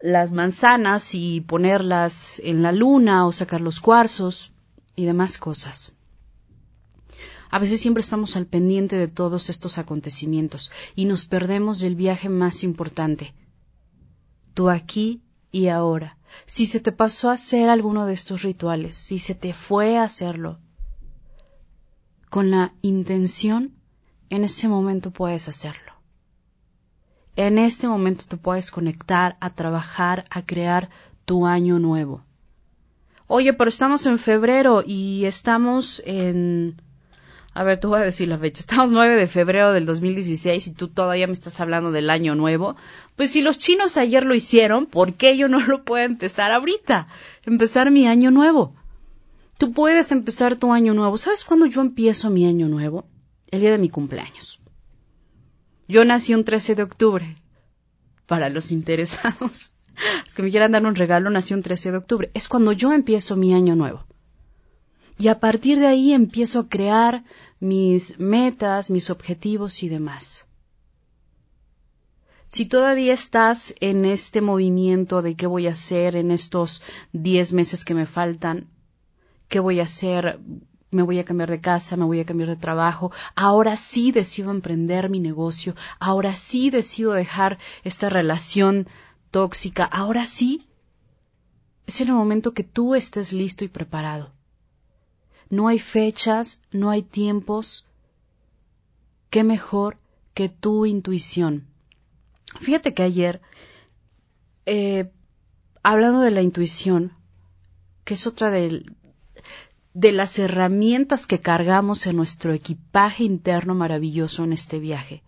las 0.00 0.30
manzanas 0.30 1.14
y 1.14 1.40
ponerlas 1.40 2.40
en 2.44 2.62
la 2.62 2.72
luna 2.72 3.26
o 3.26 3.32
sacar 3.32 3.60
los 3.60 3.80
cuarzos 3.80 4.52
y 4.94 5.04
demás 5.04 5.38
cosas. 5.38 5.92
A 7.50 7.58
veces 7.58 7.80
siempre 7.80 8.00
estamos 8.00 8.36
al 8.36 8.46
pendiente 8.46 8.96
de 8.96 9.08
todos 9.08 9.50
estos 9.50 9.78
acontecimientos 9.78 10.72
y 10.94 11.04
nos 11.04 11.24
perdemos 11.24 11.80
del 11.80 11.94
viaje 11.94 12.28
más 12.28 12.64
importante. 12.64 13.34
Tú 14.52 14.68
aquí 14.68 15.22
y 15.52 15.68
ahora. 15.68 16.18
Si 16.44 16.66
se 16.66 16.80
te 16.80 16.92
pasó 16.92 17.30
a 17.30 17.34
hacer 17.34 17.70
alguno 17.70 18.04
de 18.04 18.12
estos 18.12 18.42
rituales, 18.42 18.96
si 18.96 19.18
se 19.18 19.34
te 19.34 19.54
fue 19.54 19.96
a 19.96 20.02
hacerlo, 20.02 20.58
con 22.36 22.50
la 22.50 22.74
intención, 22.82 23.72
en 24.28 24.44
ese 24.44 24.68
momento 24.68 25.10
puedes 25.10 25.48
hacerlo. 25.48 25.94
En 27.34 27.56
este 27.56 27.88
momento 27.88 28.26
te 28.28 28.36
puedes 28.36 28.70
conectar 28.70 29.38
a 29.40 29.54
trabajar, 29.54 30.26
a 30.28 30.44
crear 30.44 30.90
tu 31.24 31.46
año 31.46 31.78
nuevo. 31.78 32.26
Oye, 33.26 33.54
pero 33.54 33.70
estamos 33.70 34.04
en 34.04 34.18
febrero 34.18 34.84
y 34.86 35.24
estamos 35.24 36.02
en... 36.04 36.76
A 37.54 37.64
ver, 37.64 37.80
tú 37.80 37.88
voy 37.88 38.00
a 38.00 38.04
decir 38.04 38.28
la 38.28 38.36
fecha. 38.36 38.60
Estamos 38.60 38.90
9 38.90 39.16
de 39.16 39.26
febrero 39.28 39.72
del 39.72 39.86
2016 39.86 40.66
y 40.66 40.74
tú 40.74 40.88
todavía 40.88 41.26
me 41.26 41.32
estás 41.32 41.58
hablando 41.62 41.90
del 41.90 42.10
año 42.10 42.34
nuevo. 42.34 42.76
Pues 43.16 43.30
si 43.30 43.40
los 43.40 43.56
chinos 43.56 43.96
ayer 43.96 44.26
lo 44.26 44.34
hicieron, 44.34 44.84
¿por 44.84 45.14
qué 45.14 45.38
yo 45.38 45.48
no 45.48 45.60
lo 45.60 45.84
puedo 45.84 46.04
empezar 46.04 46.52
ahorita? 46.52 47.06
Empezar 47.46 47.90
mi 47.90 48.06
año 48.06 48.30
nuevo. 48.30 48.74
Tú 49.58 49.72
puedes 49.72 50.12
empezar 50.12 50.56
tu 50.56 50.72
año 50.72 50.92
nuevo. 50.92 51.16
¿Sabes 51.16 51.44
cuándo 51.44 51.66
yo 51.66 51.80
empiezo 51.80 52.30
mi 52.30 52.46
año 52.46 52.68
nuevo? 52.68 53.06
El 53.50 53.60
día 53.60 53.70
de 53.70 53.78
mi 53.78 53.88
cumpleaños. 53.88 54.60
Yo 55.88 56.04
nací 56.04 56.34
un 56.34 56.44
13 56.44 56.74
de 56.74 56.82
octubre. 56.82 57.36
Para 58.26 58.50
los 58.50 58.70
interesados, 58.70 59.72
los 60.26 60.34
que 60.34 60.42
me 60.42 60.50
quieran 60.50 60.72
dar 60.72 60.84
un 60.84 60.94
regalo, 60.94 61.30
nací 61.30 61.54
un 61.54 61.62
13 61.62 61.92
de 61.92 61.96
octubre. 61.96 62.30
Es 62.34 62.48
cuando 62.48 62.72
yo 62.72 62.92
empiezo 62.92 63.36
mi 63.36 63.54
año 63.54 63.76
nuevo. 63.76 64.04
Y 65.18 65.28
a 65.28 65.40
partir 65.40 65.78
de 65.78 65.86
ahí 65.86 66.12
empiezo 66.12 66.60
a 66.60 66.66
crear 66.66 67.24
mis 67.58 68.18
metas, 68.18 68.90
mis 68.90 69.08
objetivos 69.08 69.82
y 69.82 69.88
demás. 69.88 70.44
Si 72.48 72.66
todavía 72.66 73.14
estás 73.14 73.74
en 73.80 74.04
este 74.04 74.40
movimiento 74.40 75.22
de 75.22 75.34
qué 75.34 75.46
voy 75.46 75.66
a 75.66 75.72
hacer 75.72 76.14
en 76.14 76.30
estos 76.30 76.82
10 77.12 77.54
meses 77.54 77.84
que 77.84 77.94
me 77.94 78.06
faltan, 78.06 78.68
qué 79.48 79.60
voy 79.60 79.80
a 79.80 79.84
hacer 79.84 80.40
me 80.90 81.02
voy 81.02 81.18
a 81.18 81.24
cambiar 81.24 81.50
de 81.50 81.60
casa, 81.60 81.96
me 81.96 82.04
voy 82.04 82.20
a 82.20 82.24
cambiar 82.24 82.48
de 82.48 82.56
trabajo, 82.56 83.12
ahora 83.34 83.76
sí 83.76 84.12
decido 84.12 84.50
emprender 84.50 85.10
mi 85.10 85.20
negocio, 85.20 85.74
ahora 85.98 86.36
sí 86.36 86.70
decido 86.70 87.12
dejar 87.12 87.58
esta 87.84 88.08
relación 88.08 88.88
tóxica, 89.30 89.84
ahora 89.84 90.26
sí. 90.26 90.66
Es 91.86 92.00
el 92.00 92.12
momento 92.12 92.52
que 92.52 92.64
tú 92.64 92.94
estés 92.94 93.32
listo 93.32 93.64
y 93.64 93.68
preparado. 93.68 94.32
No 95.50 95.68
hay 95.68 95.78
fechas, 95.78 96.60
no 96.72 96.90
hay 96.90 97.02
tiempos. 97.02 97.86
¿Qué 99.30 99.44
mejor 99.44 99.98
que 100.34 100.48
tu 100.48 100.86
intuición? 100.86 101.66
Fíjate 102.60 102.94
que 102.94 103.02
ayer, 103.02 103.40
eh, 104.64 105.12
hablando 105.82 106.20
de 106.20 106.32
la 106.32 106.42
intuición, 106.42 107.12
que 108.04 108.14
es 108.14 108.26
otra 108.26 108.50
de, 108.50 108.84
de 109.96 110.12
las 110.12 110.38
herramientas 110.38 111.26
que 111.26 111.40
cargamos 111.40 112.06
en 112.06 112.16
nuestro 112.16 112.52
equipaje 112.52 113.24
interno 113.24 113.74
maravilloso 113.74 114.44
en 114.44 114.52
este 114.52 114.78
viaje, 114.78 115.22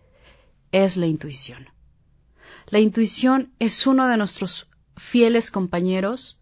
es 0.71 0.95
la 0.95 1.07
intuición. 1.07 1.69
La 2.67 2.77
intuición 2.77 3.51
es 3.57 3.87
uno 3.87 4.07
de 4.07 4.17
nuestros 4.17 4.69
fieles 4.95 5.49
compañeros 5.49 6.39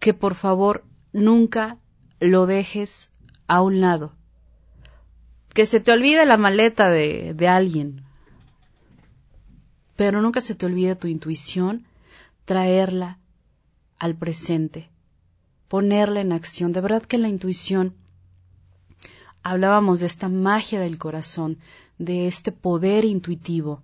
que 0.00 0.12
por 0.12 0.34
favor 0.34 0.84
nunca 1.14 1.78
lo 2.20 2.44
dejes 2.44 3.14
a 3.46 3.62
un 3.62 3.80
lado. 3.80 4.12
Que 5.54 5.64
se 5.64 5.80
te 5.80 5.92
olvide 5.92 6.26
la 6.26 6.36
maleta 6.36 6.90
de, 6.90 7.32
de 7.32 7.48
alguien, 7.48 8.04
pero 9.96 10.20
nunca 10.20 10.42
se 10.42 10.54
te 10.54 10.66
olvide 10.66 10.94
tu 10.94 11.08
intuición, 11.08 11.86
traerla 12.44 13.18
al 13.98 14.14
presente 14.14 14.90
ponerla 15.74 16.20
en 16.20 16.30
acción. 16.30 16.72
De 16.72 16.80
verdad 16.80 17.02
que 17.02 17.18
la 17.18 17.26
intuición, 17.26 17.96
hablábamos 19.42 19.98
de 19.98 20.06
esta 20.06 20.28
magia 20.28 20.78
del 20.78 20.98
corazón, 20.98 21.58
de 21.98 22.28
este 22.28 22.52
poder 22.52 23.04
intuitivo 23.04 23.82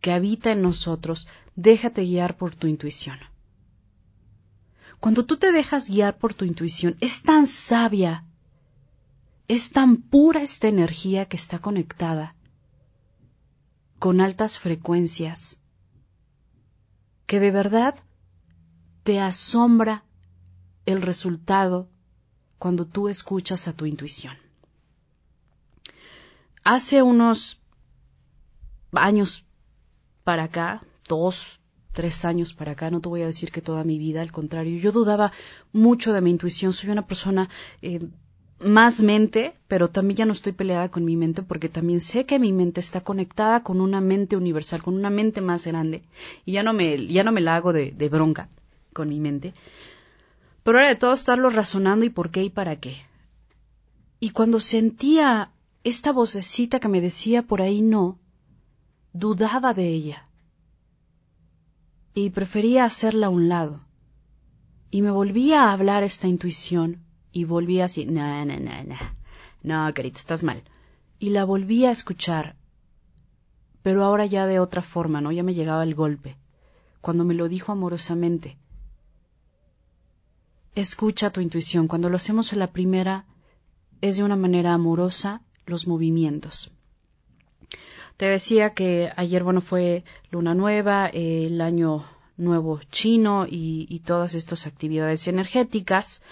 que 0.00 0.10
habita 0.10 0.50
en 0.50 0.62
nosotros, 0.62 1.28
déjate 1.54 2.02
guiar 2.02 2.36
por 2.36 2.56
tu 2.56 2.66
intuición. 2.66 3.20
Cuando 4.98 5.24
tú 5.24 5.36
te 5.36 5.52
dejas 5.52 5.88
guiar 5.88 6.18
por 6.18 6.34
tu 6.34 6.44
intuición, 6.44 6.96
es 7.00 7.22
tan 7.22 7.46
sabia, 7.46 8.24
es 9.46 9.70
tan 9.70 9.98
pura 9.98 10.42
esta 10.42 10.66
energía 10.66 11.26
que 11.26 11.36
está 11.36 11.60
conectada 11.60 12.34
con 14.00 14.20
altas 14.20 14.58
frecuencias, 14.58 15.60
que 17.26 17.38
de 17.38 17.52
verdad 17.52 17.94
te 19.04 19.20
asombra 19.20 20.04
el 20.90 21.02
resultado 21.02 21.88
cuando 22.58 22.86
tú 22.86 23.08
escuchas 23.08 23.68
a 23.68 23.72
tu 23.72 23.86
intuición. 23.86 24.36
Hace 26.62 27.02
unos 27.02 27.58
años 28.92 29.46
para 30.24 30.44
acá, 30.44 30.82
dos, 31.08 31.60
tres 31.92 32.24
años 32.24 32.52
para 32.54 32.72
acá, 32.72 32.90
no 32.90 33.00
te 33.00 33.08
voy 33.08 33.22
a 33.22 33.26
decir 33.26 33.50
que 33.50 33.62
toda 33.62 33.84
mi 33.84 33.98
vida, 33.98 34.20
al 34.20 34.32
contrario, 34.32 34.78
yo 34.78 34.92
dudaba 34.92 35.32
mucho 35.72 36.12
de 36.12 36.20
mi 36.20 36.30
intuición, 36.30 36.72
soy 36.72 36.90
una 36.90 37.06
persona 37.06 37.48
eh, 37.82 38.00
más 38.60 39.00
mente, 39.00 39.54
pero 39.68 39.88
también 39.88 40.18
ya 40.18 40.26
no 40.26 40.32
estoy 40.32 40.52
peleada 40.52 40.90
con 40.90 41.04
mi 41.04 41.16
mente 41.16 41.42
porque 41.42 41.68
también 41.68 42.00
sé 42.00 42.26
que 42.26 42.38
mi 42.38 42.52
mente 42.52 42.80
está 42.80 43.00
conectada 43.00 43.62
con 43.62 43.80
una 43.80 44.00
mente 44.00 44.36
universal, 44.36 44.82
con 44.82 44.94
una 44.94 45.10
mente 45.10 45.40
más 45.40 45.66
grande 45.66 46.02
y 46.44 46.52
ya 46.52 46.62
no 46.62 46.72
me, 46.72 47.06
ya 47.06 47.24
no 47.24 47.32
me 47.32 47.40
la 47.40 47.56
hago 47.56 47.72
de, 47.72 47.90
de 47.92 48.08
bronca 48.08 48.48
con 48.92 49.08
mi 49.08 49.18
mente, 49.18 49.54
pero 50.62 50.78
era 50.78 50.88
de 50.88 50.96
todo 50.96 51.12
estarlo 51.12 51.50
razonando 51.50 52.04
y 52.04 52.10
por 52.10 52.30
qué 52.30 52.44
y 52.44 52.50
para 52.50 52.76
qué. 52.76 52.96
Y 54.20 54.30
cuando 54.30 54.60
sentía 54.60 55.52
esta 55.84 56.12
vocecita 56.12 56.80
que 56.80 56.88
me 56.88 57.00
decía 57.00 57.42
por 57.42 57.62
ahí 57.62 57.80
no, 57.82 58.18
dudaba 59.12 59.74
de 59.74 59.88
ella. 59.88 60.26
y 62.14 62.30
prefería 62.30 62.84
hacerla 62.84 63.26
a 63.26 63.30
un 63.30 63.48
lado. 63.48 63.80
Y 64.90 65.02
me 65.02 65.10
volvía 65.10 65.64
a 65.64 65.72
hablar 65.72 66.02
esta 66.02 66.26
intuición 66.28 67.02
y 67.32 67.44
volvía 67.44 67.84
así, 67.86 68.06
no, 68.06 68.44
no, 68.44 68.58
no, 68.58 68.84
no, 68.84 68.96
no, 69.62 69.94
querida, 69.94 70.16
estás 70.16 70.42
mal. 70.42 70.62
Y 71.18 71.30
la 71.30 71.44
volvía 71.44 71.88
a 71.88 71.92
escuchar, 71.92 72.56
pero 73.82 74.04
ahora 74.04 74.26
ya 74.26 74.46
de 74.46 74.58
otra 74.58 74.82
forma, 74.82 75.20
¿no? 75.20 75.30
Ya 75.32 75.42
me 75.42 75.54
llegaba 75.54 75.84
el 75.84 75.94
golpe, 75.94 76.36
cuando 77.00 77.24
me 77.24 77.34
lo 77.34 77.48
dijo 77.48 77.72
amorosamente. 77.72 78.58
Escucha 80.74 81.30
tu 81.30 81.40
intuición. 81.40 81.88
Cuando 81.88 82.08
lo 82.08 82.16
hacemos 82.16 82.52
a 82.52 82.56
la 82.56 82.72
primera, 82.72 83.26
es 84.00 84.16
de 84.16 84.24
una 84.24 84.36
manera 84.36 84.72
amorosa 84.72 85.42
los 85.66 85.86
movimientos. 85.86 86.70
Te 88.16 88.26
decía 88.26 88.74
que 88.74 89.10
ayer, 89.16 89.42
bueno, 89.42 89.60
fue 89.60 90.04
luna 90.30 90.54
nueva, 90.54 91.06
el 91.08 91.60
año 91.60 92.04
nuevo 92.36 92.80
chino 92.90 93.46
y, 93.46 93.86
y 93.88 94.00
todas 94.00 94.34
estas 94.34 94.66
actividades 94.66 95.26
energéticas 95.26 96.22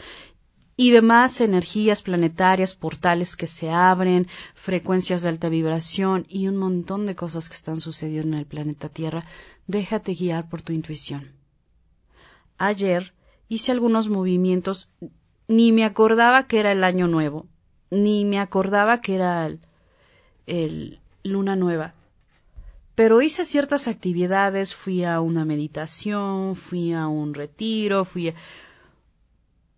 y 0.77 0.93
demás 0.93 1.41
energías 1.41 2.03
planetarias, 2.03 2.73
portales 2.73 3.35
que 3.35 3.49
se 3.49 3.71
abren, 3.71 4.29
frecuencias 4.55 5.23
de 5.23 5.29
alta 5.31 5.49
vibración 5.49 6.25
y 6.29 6.47
un 6.47 6.57
montón 6.57 7.05
de 7.05 7.17
cosas 7.17 7.49
que 7.49 7.57
están 7.57 7.81
sucediendo 7.81 8.37
en 8.37 8.41
el 8.41 8.47
planeta 8.47 8.89
Tierra, 8.89 9.25
déjate 9.67 10.15
guiar 10.15 10.49
por 10.49 10.63
tu 10.63 10.73
intuición. 10.73 11.33
Ayer 12.59 13.13
hice 13.49 13.73
algunos 13.73 14.09
movimientos, 14.09 14.91
ni 15.49 15.73
me 15.73 15.85
acordaba 15.85 16.47
que 16.47 16.61
era 16.61 16.73
el 16.73 16.85
año 16.85 17.09
nuevo, 17.09 17.47
ni 17.91 18.25
me 18.25 18.39
acordaba 18.39 19.01
que 19.01 19.15
era 19.15 19.47
el, 19.47 19.61
el 20.47 21.01
luna 21.23 21.57
nueva. 21.57 21.95
Pero 22.95 23.23
hice 23.23 23.45
ciertas 23.45 23.87
actividades, 23.87 24.75
fui 24.75 25.05
a 25.05 25.21
una 25.21 25.45
meditación, 25.45 26.57
fui 26.57 26.93
a 26.93 27.07
un 27.07 27.33
retiro, 27.33 28.05
fui 28.05 28.31
a... 28.31 28.35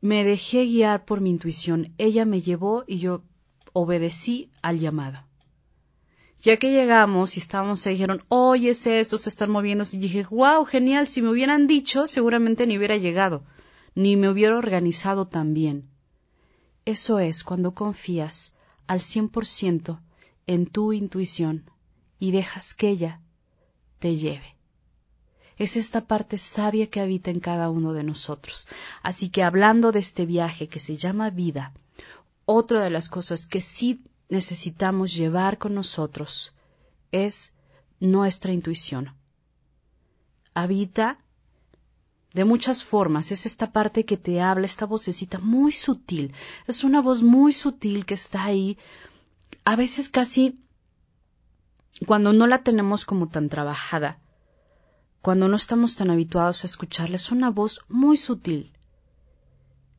Me 0.01 0.25
dejé 0.25 0.65
guiar 0.65 1.05
por 1.05 1.21
mi 1.21 1.29
intuición. 1.29 1.93
Ella 1.99 2.25
me 2.25 2.41
llevó 2.41 2.85
y 2.87 2.99
yo 2.99 3.23
obedecí 3.75 4.51
al 4.63 4.81
llamado. 4.81 5.23
Ya 6.41 6.57
que 6.57 6.73
llegamos 6.73 7.37
y 7.37 7.41
estábamos, 7.41 7.81
se 7.81 7.91
dijeron, 7.91 8.23
oye, 8.29 8.71
es 8.71 8.87
esto, 8.87 9.19
se 9.19 9.29
están 9.29 9.51
moviendo. 9.51 9.85
Y 9.93 9.99
dije, 9.99 10.25
wow, 10.31 10.65
genial, 10.65 11.07
si 11.07 11.21
me 11.21 11.29
hubieran 11.29 11.67
dicho, 11.67 12.07
seguramente 12.07 12.67
ni 12.67 12.79
hubiera 12.79 12.97
llegado, 12.97 13.43
ni 13.95 14.17
me 14.17 14.29
hubiera 14.29 14.57
organizado 14.57 15.27
tan 15.27 15.55
bien. 15.55 15.89
Eso 16.85 17.19
es 17.19 17.45
cuando 17.45 17.75
confías 17.75 18.53
al 18.87 19.01
cien 19.01 19.29
por 19.29 19.47
ciento 19.47 20.01
en 20.47 20.67
tu 20.67 20.93
intuición 20.93 21.71
y 22.19 22.33
dejas 22.33 22.75
que 22.75 22.89
ella 22.89 23.21
te 23.99 24.17
lleve. 24.17 24.57
Es 25.57 25.77
esta 25.77 26.07
parte 26.07 26.39
sabia 26.39 26.89
que 26.89 27.01
habita 27.01 27.31
en 27.31 27.39
cada 27.39 27.69
uno 27.69 27.93
de 27.93 28.03
nosotros. 28.03 28.67
Así 29.03 29.29
que 29.29 29.43
hablando 29.43 29.93
de 29.93 29.99
este 29.99 30.25
viaje 30.25 30.69
que 30.69 30.81
se 30.81 30.97
llama 30.97 31.31
vida, 31.31 31.75
otra 32.47 32.83
de 32.83 32.91
las 32.91 33.09
cosas 33.09 33.47
que 33.47 33.61
sí 33.61 34.03
necesitamos 34.31 35.15
llevar 35.15 35.59
con 35.59 35.75
nosotros 35.75 36.55
es 37.13 37.53
nuestra 38.01 38.53
intuición. 38.53 39.15
Habita 40.55 41.19
de 42.33 42.45
muchas 42.45 42.85
formas, 42.85 43.33
es 43.33 43.47
esta 43.47 43.73
parte 43.73 44.05
que 44.05 44.17
te 44.17 44.41
habla, 44.41 44.67
esta 44.67 44.87
vocecita 44.87 45.39
muy 45.39 45.73
sutil, 45.73 46.33
es 46.67 46.85
una 46.85 47.01
voz 47.01 47.23
muy 47.23 47.53
sutil 47.53 48.07
que 48.07 48.15
está 48.15 48.45
ahí, 48.45 48.79
a 49.65 49.77
veces 49.77 50.09
casi 50.09 50.59
cuando 52.07 52.33
no 52.33 52.47
la 52.47 52.63
tenemos 52.63 53.05
como 53.05 53.29
tan 53.29 53.49
trabajada, 53.49 54.19
cuando 55.21 55.49
no 55.49 55.57
estamos 55.57 55.97
tan 55.97 56.11
habituados 56.11 56.65
a 56.65 56.67
escucharla, 56.67 57.17
es 57.17 57.31
una 57.31 57.51
voz 57.51 57.83
muy 57.89 58.17
sutil. 58.17 58.73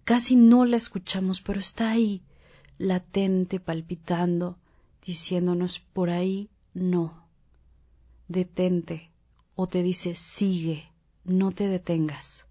Casi 0.03 0.35
no 0.35 0.65
la 0.65 0.77
escuchamos, 0.77 1.41
pero 1.41 1.59
está 1.59 1.91
ahí, 1.91 2.23
latente, 2.79 3.59
palpitando, 3.59 4.57
diciéndonos 5.05 5.79
por 5.79 6.09
ahí 6.09 6.49
no. 6.73 7.27
Detente, 8.27 9.11
o 9.55 9.67
te 9.67 9.83
dice 9.83 10.15
sigue, 10.15 10.90
no 11.23 11.51
te 11.51 11.67
detengas. 11.67 12.45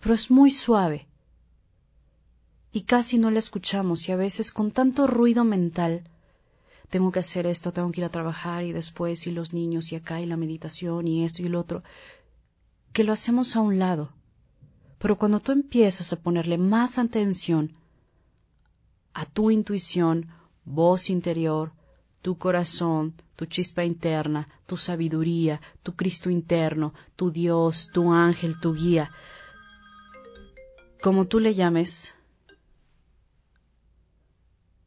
Pero 0.00 0.14
es 0.14 0.30
muy 0.30 0.50
suave. 0.50 1.06
Y 2.72 2.82
casi 2.82 3.18
no 3.18 3.30
la 3.30 3.38
escuchamos, 3.38 4.08
y 4.08 4.12
a 4.12 4.16
veces 4.16 4.52
con 4.52 4.70
tanto 4.70 5.06
ruido 5.06 5.44
mental 5.44 6.04
tengo 6.88 7.12
que 7.12 7.20
hacer 7.20 7.46
esto, 7.46 7.72
tengo 7.72 7.90
que 7.90 8.00
ir 8.00 8.04
a 8.04 8.10
trabajar 8.10 8.64
y 8.64 8.72
después 8.72 9.26
y 9.26 9.30
los 9.30 9.52
niños 9.52 9.92
y 9.92 9.96
acá 9.96 10.20
y 10.20 10.26
la 10.26 10.36
meditación 10.36 11.06
y 11.08 11.24
esto 11.24 11.42
y 11.42 11.46
el 11.46 11.54
otro, 11.54 11.82
que 12.92 13.04
lo 13.04 13.12
hacemos 13.12 13.56
a 13.56 13.60
un 13.60 13.78
lado. 13.78 14.10
Pero 14.98 15.16
cuando 15.16 15.40
tú 15.40 15.52
empiezas 15.52 16.12
a 16.12 16.20
ponerle 16.20 16.58
más 16.58 16.98
atención 16.98 17.74
a 19.14 19.24
tu 19.24 19.50
intuición, 19.50 20.28
voz 20.64 21.10
interior, 21.10 21.72
tu 22.22 22.38
corazón, 22.38 23.14
tu 23.36 23.46
chispa 23.46 23.84
interna, 23.84 24.48
tu 24.66 24.76
sabiduría, 24.76 25.60
tu 25.82 25.94
Cristo 25.96 26.30
interno, 26.30 26.94
tu 27.16 27.32
Dios, 27.32 27.90
tu 27.92 28.12
ángel, 28.12 28.58
tu 28.60 28.72
guía, 28.74 29.10
como 31.02 31.26
tú 31.26 31.40
le 31.40 31.52
llames, 31.52 32.14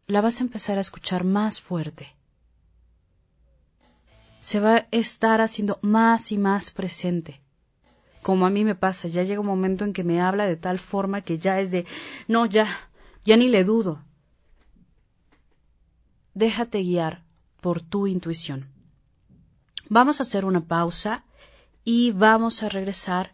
la 0.07 0.21
vas 0.21 0.39
a 0.39 0.43
empezar 0.43 0.77
a 0.77 0.81
escuchar 0.81 1.25
más 1.25 1.59
fuerte. 1.59 2.15
Se 4.39 4.61
va 4.61 4.75
a 4.75 4.87
estar 4.91 5.41
haciendo 5.41 5.77
más 5.81 6.31
y 6.31 6.37
más 6.37 6.71
presente. 6.71 7.41
Como 8.21 8.45
a 8.45 8.49
mí 8.49 8.63
me 8.63 8.75
pasa, 8.75 9.09
ya 9.09 9.23
llega 9.23 9.41
un 9.41 9.47
momento 9.47 9.83
en 9.83 9.91
que 9.91 10.05
me 10.05 10.21
habla 10.21 10.45
de 10.45 10.55
tal 10.55 10.79
forma 10.79 11.21
que 11.21 11.37
ya 11.37 11.59
es 11.59 11.69
de, 11.69 11.85
no, 12.29 12.45
ya, 12.45 12.67
ya 13.25 13.35
ni 13.35 13.49
le 13.49 13.65
dudo. 13.65 14.01
Déjate 16.33 16.81
guiar 16.81 17.24
por 17.65 17.81
tu 17.81 18.05
intuición. 18.05 18.69
Vamos 19.89 20.19
a 20.19 20.21
hacer 20.21 20.45
una 20.45 20.61
pausa 20.61 21.23
y 21.83 22.11
vamos 22.11 22.61
a 22.61 22.69
regresar 22.69 23.33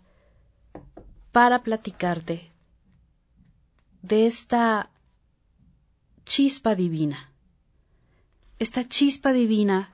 para 1.34 1.63
platicarte 1.63 2.50
de 4.02 4.26
esta 4.28 4.89
chispa 6.24 6.76
divina. 6.76 7.30
Esta 8.58 8.88
chispa 8.88 9.34
divina 9.34 9.94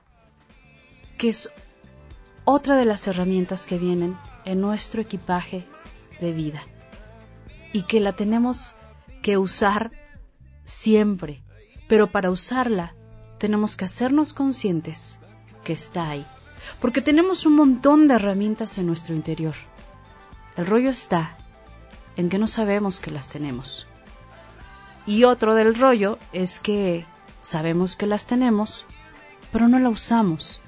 que 1.18 1.30
es 1.30 1.50
otra 2.44 2.76
de 2.76 2.84
las 2.84 3.08
herramientas 3.08 3.66
que 3.66 3.76
vienen 3.76 4.16
en 4.44 4.60
nuestro 4.60 5.02
equipaje 5.02 5.66
de 6.20 6.32
vida 6.32 6.62
y 7.72 7.82
que 7.82 7.98
la 7.98 8.12
tenemos 8.12 8.72
que 9.20 9.36
usar 9.36 9.90
siempre, 10.62 11.42
pero 11.88 12.12
para 12.12 12.30
usarla 12.30 12.94
tenemos 13.38 13.76
que 13.76 13.84
hacernos 13.84 14.32
conscientes 14.32 15.18
que 15.64 15.72
está 15.72 16.10
ahí, 16.10 16.26
porque 16.80 17.00
tenemos 17.00 17.46
un 17.46 17.54
montón 17.54 18.08
de 18.08 18.14
herramientas 18.14 18.78
en 18.78 18.86
nuestro 18.86 19.14
interior. 19.14 19.54
El 20.56 20.66
rollo 20.66 20.90
está 20.90 21.36
en 22.16 22.28
que 22.28 22.38
no 22.38 22.48
sabemos 22.48 23.00
que 23.00 23.10
las 23.10 23.28
tenemos. 23.28 23.86
Y 25.06 25.24
otro 25.24 25.54
del 25.54 25.74
rollo 25.74 26.18
es 26.32 26.60
que 26.60 27.06
sabemos 27.40 27.96
que 27.96 28.06
las 28.06 28.26
tenemos, 28.26 28.84
pero 29.52 29.68
no 29.68 29.78
la 29.78 29.88
usamos. 29.88 30.60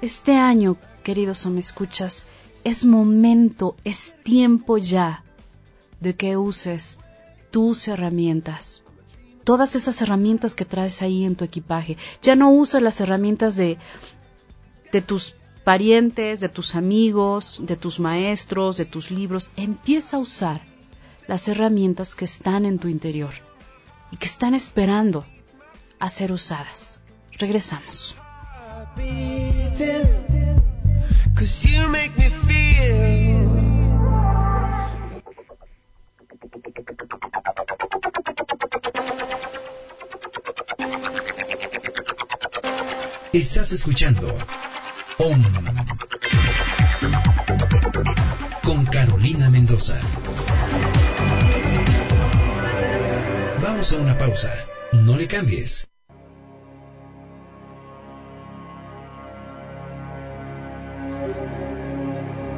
Este 0.00 0.36
año, 0.36 0.76
queridos 1.02 1.46
o 1.46 1.50
me 1.50 1.60
escuchas, 1.60 2.24
es 2.64 2.86
momento, 2.86 3.76
es 3.84 4.14
tiempo 4.22 4.78
ya 4.78 5.22
de 6.00 6.16
que 6.16 6.36
uses 6.36 6.98
tus 7.50 7.88
herramientas. 7.88 8.83
Todas 9.44 9.76
esas 9.76 10.00
herramientas 10.02 10.54
que 10.54 10.64
traes 10.64 11.02
ahí 11.02 11.24
en 11.24 11.36
tu 11.36 11.44
equipaje. 11.44 11.96
Ya 12.22 12.34
no 12.34 12.50
usas 12.50 12.82
las 12.82 13.00
herramientas 13.00 13.56
de, 13.56 13.78
de 14.90 15.02
tus 15.02 15.36
parientes, 15.64 16.40
de 16.40 16.48
tus 16.48 16.74
amigos, 16.74 17.62
de 17.64 17.76
tus 17.76 18.00
maestros, 18.00 18.76
de 18.76 18.84
tus 18.84 19.10
libros. 19.10 19.50
Empieza 19.56 20.16
a 20.16 20.20
usar 20.20 20.60
las 21.26 21.48
herramientas 21.48 22.14
que 22.14 22.24
están 22.24 22.64
en 22.64 22.78
tu 22.78 22.88
interior 22.88 23.34
y 24.10 24.16
que 24.16 24.26
están 24.26 24.54
esperando 24.54 25.24
a 25.98 26.10
ser 26.10 26.32
usadas. 26.32 27.00
Regresamos. 27.38 28.16
Estás 43.34 43.72
escuchando 43.72 44.32
OM 45.18 45.42
con 48.62 48.86
Carolina 48.86 49.50
Mendoza. 49.50 49.98
Vamos 53.60 53.92
a 53.92 53.96
una 53.96 54.16
pausa. 54.16 54.54
No 54.92 55.16
le 55.16 55.26
cambies. 55.26 55.88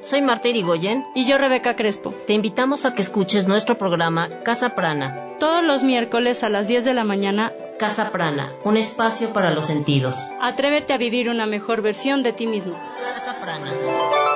Soy 0.00 0.22
Marta 0.22 0.48
Irigoyen 0.48 1.06
y 1.14 1.26
yo 1.26 1.38
Rebeca 1.38 1.76
Crespo. 1.76 2.14
Te 2.26 2.32
invitamos 2.32 2.84
a 2.84 2.94
que 2.94 3.02
escuches 3.02 3.46
nuestro 3.46 3.78
programa 3.78 4.28
Casa 4.44 4.74
Prana. 4.74 5.36
Todos 5.38 5.64
los 5.64 5.82
miércoles 5.82 6.42
a 6.44 6.48
las 6.48 6.68
10 6.68 6.84
de 6.84 6.94
la 6.94 7.04
mañana. 7.04 7.52
Casa 7.78 8.10
Prana, 8.10 8.52
un 8.64 8.76
espacio 8.76 9.32
para 9.32 9.50
los 9.50 9.66
sentidos. 9.66 10.16
Atrévete 10.40 10.92
a 10.92 10.98
vivir 10.98 11.28
una 11.28 11.46
mejor 11.46 11.82
versión 11.82 12.22
de 12.22 12.32
ti 12.32 12.46
mismo. 12.46 12.74
Casa 13.02 13.36
Prana. 13.44 14.35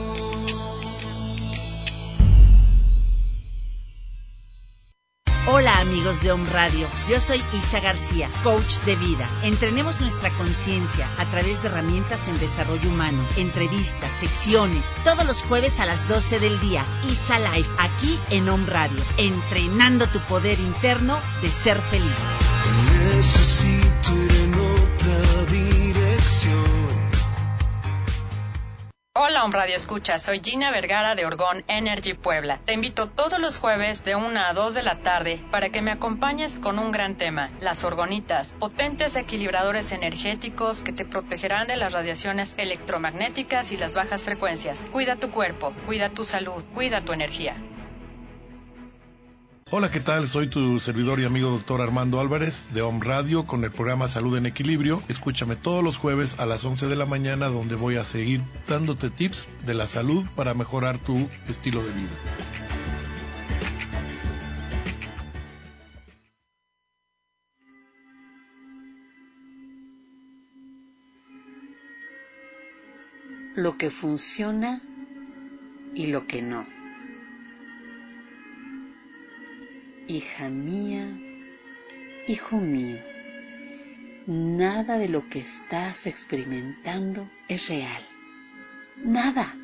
Hola 5.53 5.79
amigos 5.79 6.21
de 6.21 6.31
Home 6.31 6.49
Radio, 6.49 6.87
yo 7.09 7.19
soy 7.19 7.43
Isa 7.51 7.81
García, 7.81 8.29
coach 8.41 8.79
de 8.85 8.95
vida. 8.95 9.27
Entrenemos 9.43 9.99
nuestra 9.99 10.29
conciencia 10.37 11.09
a 11.17 11.25
través 11.25 11.61
de 11.61 11.67
herramientas 11.67 12.29
en 12.29 12.39
desarrollo 12.39 12.87
humano, 12.87 13.27
entrevistas, 13.35 14.13
secciones, 14.17 14.95
todos 15.03 15.25
los 15.25 15.41
jueves 15.43 15.81
a 15.81 15.85
las 15.85 16.07
12 16.07 16.39
del 16.39 16.57
día. 16.61 16.85
Isa 17.09 17.37
Live, 17.37 17.67
aquí 17.79 18.17
en 18.29 18.47
Home 18.47 18.65
Radio, 18.65 19.03
entrenando 19.17 20.07
tu 20.07 20.19
poder 20.21 20.57
interno 20.57 21.19
de 21.41 21.51
ser 21.51 21.77
feliz. 21.81 22.07
Necesito 23.13 24.15
ir 24.23 24.31
en 24.31 24.53
otra 24.53 25.45
dirección. 25.51 26.60
Hola, 29.23 29.43
Home 29.43 29.55
Radio 29.55 29.75
Escucha, 29.75 30.17
soy 30.17 30.41
Gina 30.43 30.71
Vergara 30.71 31.13
de 31.13 31.27
Orgón 31.27 31.63
Energy 31.67 32.15
Puebla. 32.15 32.59
Te 32.65 32.73
invito 32.73 33.07
todos 33.07 33.39
los 33.39 33.59
jueves 33.59 34.03
de 34.03 34.15
1 34.15 34.39
a 34.39 34.51
2 34.53 34.73
de 34.73 34.81
la 34.81 35.03
tarde 35.03 35.39
para 35.51 35.69
que 35.69 35.83
me 35.83 35.91
acompañes 35.91 36.57
con 36.57 36.79
un 36.79 36.91
gran 36.91 37.13
tema, 37.13 37.51
las 37.61 37.83
orgonitas, 37.83 38.53
potentes 38.53 39.15
equilibradores 39.15 39.91
energéticos 39.91 40.81
que 40.81 40.91
te 40.91 41.05
protegerán 41.05 41.67
de 41.67 41.77
las 41.77 41.93
radiaciones 41.93 42.55
electromagnéticas 42.57 43.71
y 43.71 43.77
las 43.77 43.93
bajas 43.93 44.23
frecuencias. 44.23 44.87
Cuida 44.91 45.17
tu 45.17 45.29
cuerpo, 45.29 45.71
cuida 45.85 46.09
tu 46.09 46.23
salud, 46.23 46.63
cuida 46.73 47.01
tu 47.01 47.13
energía. 47.13 47.55
Hola, 49.73 49.89
¿qué 49.89 50.01
tal? 50.01 50.27
Soy 50.27 50.49
tu 50.49 50.81
servidor 50.81 51.21
y 51.21 51.23
amigo 51.23 51.49
doctor 51.49 51.79
Armando 51.79 52.19
Álvarez 52.19 52.65
de 52.73 52.81
Home 52.81 52.99
Radio 53.05 53.45
con 53.45 53.63
el 53.63 53.71
programa 53.71 54.09
Salud 54.09 54.35
en 54.35 54.45
Equilibrio. 54.45 55.01
Escúchame 55.07 55.55
todos 55.55 55.81
los 55.81 55.95
jueves 55.95 56.37
a 56.39 56.45
las 56.45 56.65
11 56.65 56.87
de 56.87 56.97
la 56.97 57.05
mañana 57.05 57.47
donde 57.47 57.75
voy 57.75 57.95
a 57.95 58.03
seguir 58.03 58.41
dándote 58.67 59.09
tips 59.09 59.47
de 59.65 59.73
la 59.73 59.85
salud 59.85 60.25
para 60.35 60.53
mejorar 60.53 60.97
tu 60.97 61.29
estilo 61.47 61.81
de 61.81 61.91
vida. 61.93 62.09
Lo 73.55 73.77
que 73.77 73.89
funciona 73.89 74.81
y 75.95 76.07
lo 76.07 76.27
que 76.27 76.41
no. 76.41 76.80
Hija 80.11 80.49
mía, 80.49 81.07
hijo 82.27 82.57
mío, 82.57 82.99
nada 84.27 84.97
de 84.97 85.07
lo 85.07 85.29
que 85.29 85.39
estás 85.39 86.05
experimentando 86.05 87.29
es 87.47 87.69
real. 87.69 88.03
Nada. 89.03 89.55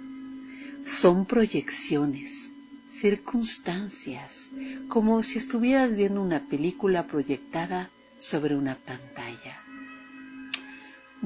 Son 0.85 1.25
proyecciones, 1.25 2.49
circunstancias, 2.87 4.49
como 4.87 5.21
si 5.21 5.37
estuvieras 5.37 5.97
viendo 5.97 6.21
una 6.21 6.47
película 6.47 7.07
proyectada 7.07 7.89
sobre 8.17 8.55
una 8.55 8.75
pantalla. 8.75 9.59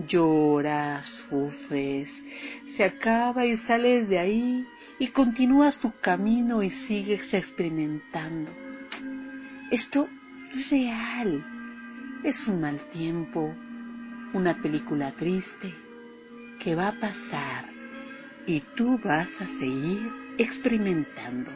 Lloras, 0.07 1.05
sufres, 1.05 2.23
se 2.67 2.84
acaba 2.84 3.45
y 3.45 3.55
sales 3.55 4.10
de 4.10 4.17
ahí 4.17 4.65
y 4.97 5.10
continúas 5.10 5.77
tu 5.77 5.91
camino 6.01 6.63
y 6.63 6.71
sigues 6.71 7.36
experimentando 7.36 8.70
esto 9.71 10.10
es 10.53 10.69
real. 10.69 11.45
Es 12.25 12.45
un 12.47 12.60
mal 12.60 12.79
tiempo, 12.89 13.55
una 14.34 14.62
película 14.62 15.12
triste 15.13 15.73
que 16.60 16.75
va 16.75 16.89
a 16.89 16.99
pasar 16.99 17.65
y 18.45 18.60
tú 18.75 18.99
vas 19.01 19.41
a 19.41 19.47
seguir 19.47 20.12
experimentando. 20.38 21.51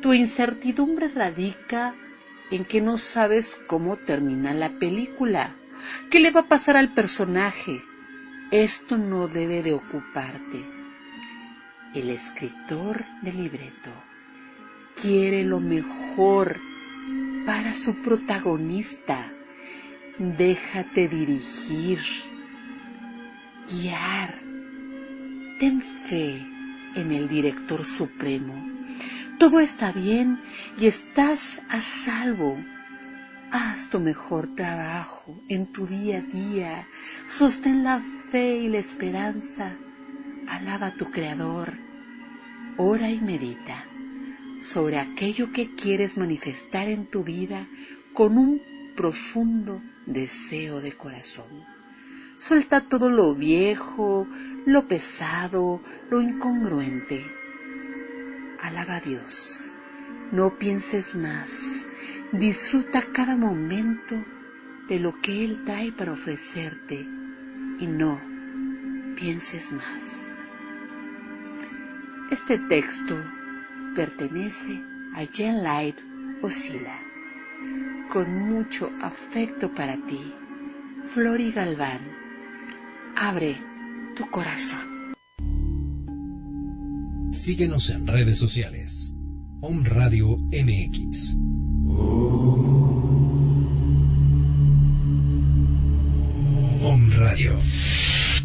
Tu 0.00 0.14
incertidumbre 0.14 1.08
radica 1.08 1.94
en 2.50 2.64
que 2.64 2.80
no 2.80 2.96
sabes 2.96 3.60
cómo 3.66 3.98
termina 3.98 4.54
la 4.54 4.70
película. 4.78 5.54
¿Qué 6.10 6.20
le 6.20 6.30
va 6.30 6.40
a 6.40 6.48
pasar 6.48 6.78
al 6.78 6.94
personaje? 6.94 7.82
Esto 8.50 8.96
no 8.96 9.28
debe 9.28 9.62
de 9.62 9.74
ocuparte. 9.74 10.64
El 11.94 12.08
escritor 12.08 13.04
del 13.20 13.36
libreto 13.36 13.90
quiere 14.94 15.44
lo 15.44 15.60
mejor 15.60 16.69
para 17.50 17.74
su 17.74 17.96
protagonista. 17.96 19.28
Déjate 20.20 21.08
dirigir. 21.08 21.98
guiar. 23.68 24.40
Ten 25.58 25.82
fe 25.82 26.46
en 26.94 27.10
el 27.10 27.28
Director 27.28 27.84
Supremo. 27.84 28.54
Todo 29.40 29.58
está 29.58 29.90
bien 29.90 30.40
y 30.78 30.86
estás 30.86 31.60
a 31.68 31.80
salvo. 31.80 32.56
Haz 33.50 33.90
tu 33.90 33.98
mejor 33.98 34.54
trabajo 34.54 35.36
en 35.48 35.72
tu 35.72 35.88
día 35.88 36.18
a 36.18 36.20
día. 36.20 36.86
Sostén 37.26 37.82
la 37.82 38.00
fe 38.30 38.58
y 38.58 38.68
la 38.68 38.78
esperanza. 38.78 39.72
Alaba 40.46 40.86
a 40.86 40.94
tu 40.94 41.10
Creador. 41.10 41.72
Ora 42.76 43.10
y 43.10 43.20
medita 43.20 43.89
sobre 44.60 44.98
aquello 44.98 45.52
que 45.52 45.74
quieres 45.74 46.16
manifestar 46.18 46.88
en 46.88 47.06
tu 47.06 47.24
vida 47.24 47.66
con 48.12 48.36
un 48.36 48.60
profundo 48.94 49.82
deseo 50.06 50.80
de 50.80 50.92
corazón. 50.92 51.64
Suelta 52.36 52.88
todo 52.88 53.10
lo 53.10 53.34
viejo, 53.34 54.26
lo 54.66 54.86
pesado, 54.86 55.82
lo 56.10 56.20
incongruente. 56.20 57.24
Alaba 58.60 58.96
a 58.96 59.00
Dios. 59.00 59.70
No 60.32 60.58
pienses 60.58 61.14
más. 61.14 61.84
Disfruta 62.32 63.06
cada 63.12 63.36
momento 63.36 64.24
de 64.88 65.00
lo 65.00 65.20
que 65.20 65.44
Él 65.44 65.64
trae 65.64 65.92
para 65.92 66.12
ofrecerte 66.12 67.06
y 67.78 67.86
no 67.86 68.20
pienses 69.16 69.72
más. 69.72 70.32
Este 72.30 72.58
texto 72.58 73.22
pertenece 73.94 74.80
a 75.14 75.26
Jen 75.26 75.62
Light 75.62 75.96
Oscila. 76.42 76.98
Con 78.12 78.48
mucho 78.48 78.90
afecto 79.00 79.72
para 79.74 79.96
ti, 80.06 80.34
Flori 81.04 81.52
Galván 81.52 82.00
abre 83.16 83.56
tu 84.16 84.28
corazón. 84.30 84.90
Síguenos 87.30 87.90
en 87.90 88.06
redes 88.06 88.38
sociales. 88.38 89.12
Om 89.60 89.84
Radio 89.84 90.36
MX. 90.36 91.36
Om 96.82 97.10
Radio. 97.12 97.58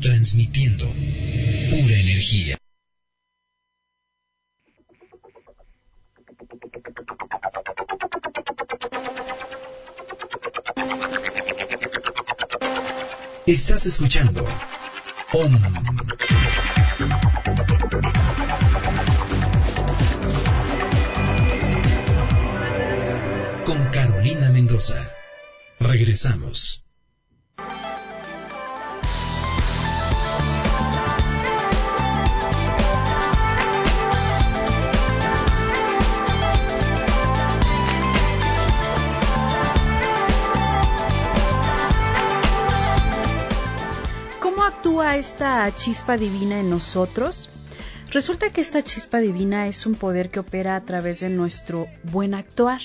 Transmitiendo 0.02 0.86
pura 0.86 2.00
energía. 2.00 2.58
Estás 13.48 13.86
escuchando 13.86 14.44
Om. 15.34 15.62
Con 23.64 23.86
Carolina 23.92 24.50
Mendoza. 24.50 24.96
Regresamos. 25.80 26.85
Esta 45.26 45.76
chispa 45.76 46.18
divina 46.18 46.60
en 46.60 46.70
nosotros? 46.70 47.50
Resulta 48.12 48.52
que 48.52 48.62
esta 48.62 48.84
chispa 48.84 49.18
divina 49.18 49.68
es 49.68 49.88
un 49.88 49.96
poder 49.96 50.30
que 50.30 50.40
opera 50.40 50.76
a 50.76 50.86
través 50.86 51.20
de 51.20 51.30
nuestro 51.30 51.88
buen 52.04 52.36
actuar 52.36 52.80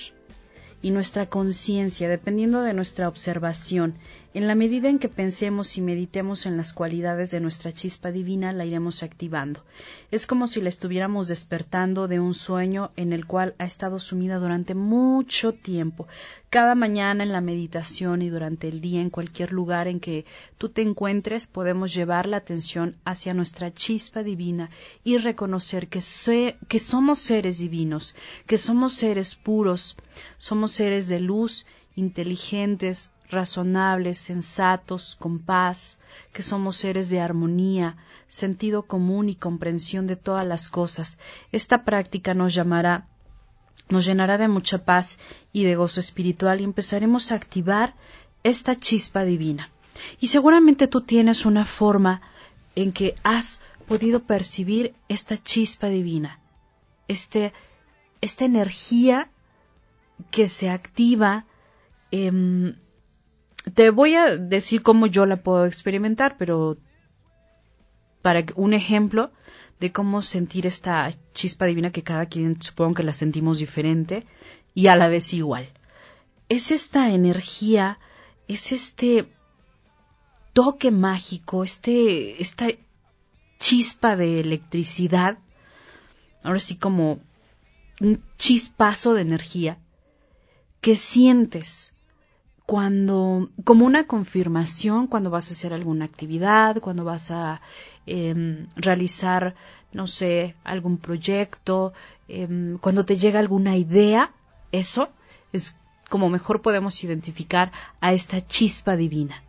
y 0.80 0.90
nuestra 0.90 1.26
conciencia, 1.26 2.08
dependiendo 2.08 2.62
de 2.62 2.72
nuestra 2.72 3.08
observación. 3.08 3.98
En 4.32 4.46
la 4.46 4.54
medida 4.54 4.88
en 4.88 5.00
que 5.00 5.08
pensemos 5.08 5.76
y 5.76 5.80
meditemos 5.80 6.46
en 6.46 6.56
las 6.56 6.72
cualidades 6.72 7.32
de 7.32 7.40
nuestra 7.40 7.72
chispa 7.72 8.12
divina, 8.12 8.52
la 8.52 8.64
iremos 8.64 9.02
activando. 9.02 9.64
Es 10.12 10.28
como 10.28 10.46
si 10.46 10.60
la 10.60 10.68
estuviéramos 10.68 11.26
despertando 11.26 12.06
de 12.06 12.20
un 12.20 12.32
sueño 12.32 12.92
en 12.94 13.12
el 13.12 13.26
cual 13.26 13.56
ha 13.58 13.64
estado 13.64 13.98
sumida 13.98 14.38
durante 14.38 14.76
mucho 14.76 15.52
tiempo. 15.52 16.06
Cada 16.48 16.76
mañana 16.76 17.24
en 17.24 17.32
la 17.32 17.40
meditación 17.40 18.22
y 18.22 18.28
durante 18.28 18.68
el 18.68 18.80
día 18.80 19.00
en 19.00 19.10
cualquier 19.10 19.50
lugar 19.50 19.88
en 19.88 19.98
que 19.98 20.24
tú 20.58 20.68
te 20.68 20.82
encuentres, 20.82 21.48
podemos 21.48 21.92
llevar 21.92 22.26
la 22.26 22.36
atención 22.36 22.94
hacia 23.04 23.34
nuestra 23.34 23.74
chispa 23.74 24.22
divina 24.22 24.70
y 25.02 25.16
reconocer 25.16 25.88
que, 25.88 26.00
somos 26.00 27.18
seres 27.18 27.58
divinos, 27.58 28.14
que 28.46 28.58
somos 28.58 28.92
seres 28.92 29.34
puros, 29.34 29.96
somos 30.38 30.70
seres 30.70 31.08
de 31.08 31.18
luz, 31.18 31.66
inteligentes, 31.96 33.10
razonables, 33.30 34.18
sensatos, 34.18 35.16
con 35.18 35.38
paz, 35.38 35.98
que 36.32 36.42
somos 36.42 36.76
seres 36.76 37.10
de 37.10 37.20
armonía, 37.20 37.96
sentido 38.28 38.82
común 38.82 39.28
y 39.28 39.34
comprensión 39.34 40.06
de 40.06 40.16
todas 40.16 40.46
las 40.46 40.68
cosas. 40.68 41.18
Esta 41.52 41.84
práctica 41.84 42.34
nos 42.34 42.54
llamará 42.54 43.06
nos 43.88 44.04
llenará 44.04 44.38
de 44.38 44.46
mucha 44.46 44.84
paz 44.84 45.18
y 45.52 45.64
de 45.64 45.74
gozo 45.74 45.98
espiritual 45.98 46.60
y 46.60 46.64
empezaremos 46.64 47.32
a 47.32 47.34
activar 47.34 47.94
esta 48.44 48.76
chispa 48.76 49.24
divina. 49.24 49.70
Y 50.20 50.28
seguramente 50.28 50.86
tú 50.86 51.00
tienes 51.00 51.44
una 51.44 51.64
forma 51.64 52.22
en 52.76 52.92
que 52.92 53.16
has 53.24 53.60
podido 53.88 54.20
percibir 54.20 54.94
esta 55.08 55.36
chispa 55.36 55.88
divina, 55.88 56.38
este, 57.08 57.52
esta 58.20 58.44
energía 58.44 59.28
que 60.30 60.48
se 60.48 60.70
activa. 60.70 61.44
Em, 62.12 62.76
te 63.74 63.90
voy 63.90 64.14
a 64.14 64.36
decir 64.36 64.82
cómo 64.82 65.06
yo 65.06 65.26
la 65.26 65.42
puedo 65.42 65.66
experimentar, 65.66 66.36
pero 66.38 66.78
para 68.22 68.44
un 68.56 68.74
ejemplo 68.74 69.30
de 69.80 69.92
cómo 69.92 70.22
sentir 70.22 70.66
esta 70.66 71.10
chispa 71.32 71.66
divina 71.66 71.90
que 71.90 72.02
cada 72.02 72.26
quien 72.26 72.60
supongo 72.60 72.94
que 72.94 73.02
la 73.02 73.12
sentimos 73.12 73.58
diferente 73.58 74.26
y 74.74 74.88
a 74.88 74.96
la 74.96 75.08
vez 75.08 75.32
igual. 75.32 75.68
Es 76.48 76.70
esta 76.70 77.10
energía, 77.10 77.98
es 78.48 78.72
este 78.72 79.32
toque 80.52 80.90
mágico, 80.90 81.64
este, 81.64 82.42
esta 82.42 82.68
chispa 83.58 84.16
de 84.16 84.40
electricidad, 84.40 85.38
ahora 86.42 86.60
sí 86.60 86.76
como 86.76 87.20
un 88.00 88.22
chispazo 88.36 89.14
de 89.14 89.22
energía 89.22 89.78
que 90.80 90.96
sientes 90.96 91.92
cuando, 92.66 93.50
como 93.64 93.84
una 93.84 94.06
confirmación 94.06 95.06
cuando 95.06 95.30
vas 95.30 95.50
a 95.50 95.54
hacer 95.54 95.72
alguna 95.72 96.04
actividad, 96.04 96.80
cuando 96.80 97.04
vas 97.04 97.30
a 97.30 97.60
em, 98.06 98.68
realizar, 98.76 99.54
no 99.92 100.06
sé, 100.06 100.54
algún 100.64 100.96
proyecto, 100.98 101.92
em, 102.28 102.78
cuando 102.78 103.04
te 103.04 103.16
llega 103.16 103.40
alguna 103.40 103.76
idea, 103.76 104.32
eso 104.72 105.08
es 105.52 105.76
como 106.08 106.28
mejor 106.28 106.62
podemos 106.62 107.02
identificar 107.04 107.72
a 108.00 108.12
esta 108.12 108.46
chispa 108.46 108.96
divina. 108.96 109.42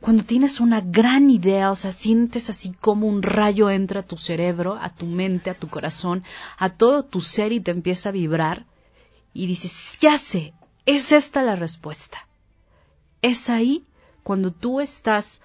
Cuando 0.00 0.24
tienes 0.24 0.60
una 0.60 0.80
gran 0.80 1.30
idea, 1.30 1.70
o 1.70 1.76
sea, 1.76 1.90
sientes 1.90 2.50
así 2.50 2.72
como 2.72 3.08
un 3.08 3.22
rayo 3.22 3.70
entra 3.70 4.00
a 4.00 4.06
tu 4.06 4.16
cerebro, 4.16 4.78
a 4.80 4.90
tu 4.90 5.06
mente, 5.06 5.50
a 5.50 5.54
tu 5.54 5.68
corazón, 5.68 6.22
a 6.58 6.72
todo 6.72 7.04
tu 7.04 7.20
ser 7.20 7.52
y 7.52 7.60
te 7.60 7.70
empieza 7.70 8.10
a 8.10 8.12
vibrar 8.12 8.66
y 9.32 9.46
dices, 9.46 9.98
ya 10.00 10.16
sé, 10.16 10.52
es 10.86 11.12
esta 11.12 11.42
la 11.42 11.56
respuesta. 11.56 12.26
Es 13.20 13.50
ahí 13.50 13.84
cuando 14.22 14.52
tú 14.52 14.80
estás 14.80 15.42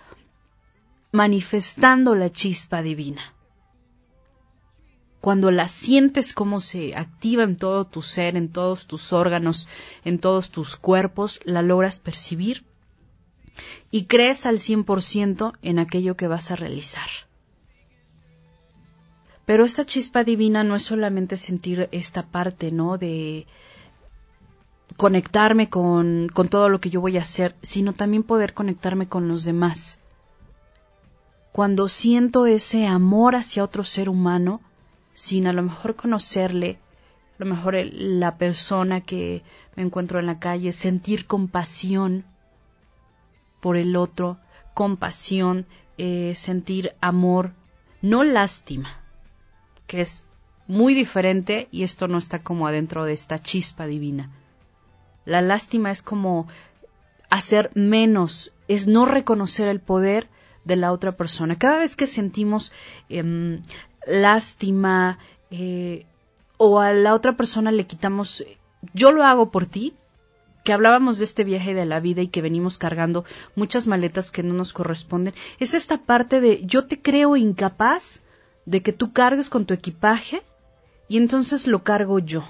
manifestando 1.12 2.16
la 2.16 2.32
chispa 2.32 2.82
divina. 2.82 3.34
Cuando 5.20 5.52
la 5.52 5.68
sientes 5.68 6.34
como 6.34 6.62
se 6.62 6.96
activa 6.96 7.44
en 7.44 7.58
todo 7.58 7.86
tu 7.86 8.02
ser, 8.02 8.36
en 8.36 8.50
todos 8.50 8.88
tus 8.88 9.14
órganos, 9.14 9.68
en 10.04 10.20
todos 10.20 10.50
tus 10.50 10.78
cuerpos, 10.78 11.39
la 11.44 11.62
logras 11.62 12.00
percibir 12.00 12.64
y 13.92 14.06
crees 14.06 14.46
al 14.46 14.58
100% 14.58 15.54
en 15.62 15.80
aquello 15.80 16.16
que 16.16 16.28
vas 16.28 16.50
a 16.50 16.56
realizar. 16.56 17.08
Pero 19.46 19.66
esta 19.66 19.86
chispa 19.86 20.24
divina 20.24 20.64
no 20.64 20.76
es 20.76 20.84
solamente 20.84 21.36
sentir 21.38 21.89
esta 21.92 22.28
parte, 22.28 22.72
¿no? 22.72 22.98
De, 22.98 23.46
conectarme 24.98 25.70
con, 25.70 26.30
con 26.34 26.48
todo 26.48 26.70
lo 26.70 26.80
que 26.80 26.89
yo 26.89 27.02
voy 27.02 27.18
a 27.18 27.22
hacer, 27.22 27.56
sino 27.62 27.94
también 27.94 28.24
poder 28.24 28.54
conectarme 28.54 29.08
con 29.08 29.28
los 29.28 29.44
demás. 29.44 30.00
Cuando 31.52 31.88
siento 31.88 32.46
ese 32.46 32.88
amor 32.88 33.36
hacia 33.36 33.64
otro 33.64 33.84
ser 33.84 34.10
humano, 34.10 34.62
sin 35.14 35.48
a 35.48 35.54
lo 35.54 35.64
mejor 35.64 35.96
conocerle, 35.96 36.80
a 37.38 37.44
lo 37.44 37.46
mejor 37.46 37.76
la 37.76 38.38
persona 38.38 39.02
que 39.02 39.44
me 39.76 39.84
encuentro 39.84 40.20
en 40.20 40.28
la 40.28 40.39
calle, 40.39 40.72
sentir 40.72 41.28
compasión 41.28 42.24
por 43.60 43.78
el 43.78 43.96
otro, 43.96 44.38
compasión, 44.74 45.66
eh, 45.98 46.34
sentir 46.36 46.94
amor, 47.02 47.54
no 48.02 48.24
lástima, 48.24 49.00
que 49.88 50.02
es 50.02 50.28
muy 50.68 50.94
diferente 50.94 51.68
y 51.72 51.84
esto 51.84 52.08
no 52.08 52.18
está 52.18 52.39
como 52.39 52.66
adentro 52.66 53.06
de 53.06 53.14
esta 53.14 53.39
chispa 53.39 53.88
divina. 53.88 54.32
La 55.26 55.42
lástima 55.42 55.92
es 55.92 56.02
como 56.02 56.48
hacer 57.30 57.72
menos, 57.74 58.52
es 58.68 58.88
no 58.88 59.06
reconocer 59.06 59.68
el 59.68 59.80
poder 59.80 60.28
de 60.66 60.76
la 60.76 60.92
otra 60.92 61.14
persona. 61.14 61.58
Cada 61.58 61.78
vez 61.78 61.96
que 61.96 62.08
sentimos 62.08 62.72
em, 63.10 63.62
lástima 64.06 65.20
eh, 65.50 66.06
o 66.58 66.80
a 66.80 66.94
la 66.94 67.14
otra 67.14 67.36
persona 67.36 67.72
le 67.72 67.88
quitamos, 67.88 68.46
yo 68.94 69.12
lo 69.12 69.24
hago 69.24 69.52
por 69.52 69.66
ti, 69.66 69.94
que 70.64 70.74
hablábamos 70.74 71.18
de 71.18 71.26
este 71.26 71.44
viaje 71.44 71.74
de 71.74 71.86
la 71.86 72.00
vida 72.00 72.22
y 72.22 72.28
que 72.28 72.42
venimos 72.42 72.78
cargando 72.78 73.26
muchas 73.56 73.88
maletas 73.88 74.32
que 74.32 74.44
no 74.44 74.54
nos 74.54 74.74
corresponden, 74.74 75.34
es 75.60 75.74
esta 75.74 75.98
parte 75.98 76.40
de 76.40 76.62
yo 76.64 76.86
te 76.86 77.02
creo 77.02 77.36
incapaz 77.36 78.22
de 78.66 78.82
que 78.84 78.94
tú 78.94 79.12
cargues 79.12 79.50
con 79.50 79.66
tu 79.66 79.74
equipaje 79.74 80.44
y 81.08 81.18
entonces 81.18 81.66
lo 81.68 81.84
cargo 81.84 82.20
yo. 82.20 82.44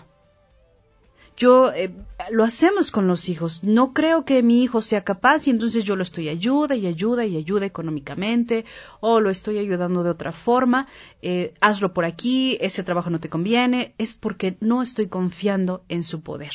Yo 1.37 1.71
eh, 1.73 1.91
lo 2.29 2.43
hacemos 2.43 2.91
con 2.91 3.07
los 3.07 3.29
hijos. 3.29 3.63
No 3.63 3.93
creo 3.93 4.25
que 4.25 4.43
mi 4.43 4.63
hijo 4.63 4.81
sea 4.81 5.03
capaz 5.03 5.47
y 5.47 5.49
entonces 5.49 5.83
yo 5.83 5.95
lo 5.95 6.03
estoy 6.03 6.29
ayuda 6.29 6.75
y 6.75 6.85
ayuda 6.85 7.25
y 7.25 7.37
ayuda 7.37 7.65
económicamente 7.65 8.65
o 8.99 9.19
lo 9.19 9.29
estoy 9.29 9.57
ayudando 9.57 10.03
de 10.03 10.09
otra 10.09 10.31
forma. 10.31 10.87
Eh, 11.21 11.53
hazlo 11.61 11.93
por 11.93 12.05
aquí, 12.05 12.57
ese 12.61 12.83
trabajo 12.83 13.09
no 13.09 13.19
te 13.19 13.29
conviene. 13.29 13.95
Es 13.97 14.13
porque 14.13 14.57
no 14.59 14.81
estoy 14.81 15.07
confiando 15.07 15.83
en 15.89 16.03
su 16.03 16.21
poder. 16.21 16.53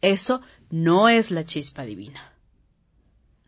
Eso 0.00 0.40
no 0.70 1.08
es 1.08 1.30
la 1.30 1.44
chispa 1.44 1.84
divina. 1.84 2.32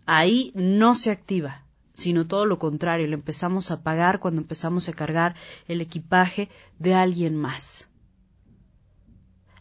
Ahí 0.06 0.52
no 0.54 0.94
se 0.94 1.10
activa 1.10 1.64
sino 1.94 2.26
todo 2.26 2.44
lo 2.44 2.58
contrario, 2.58 3.06
lo 3.06 3.14
empezamos 3.14 3.70
a 3.70 3.82
pagar 3.82 4.18
cuando 4.18 4.42
empezamos 4.42 4.88
a 4.88 4.92
cargar 4.92 5.36
el 5.68 5.80
equipaje 5.80 6.50
de 6.80 6.94
alguien 6.94 7.36
más. 7.36 7.86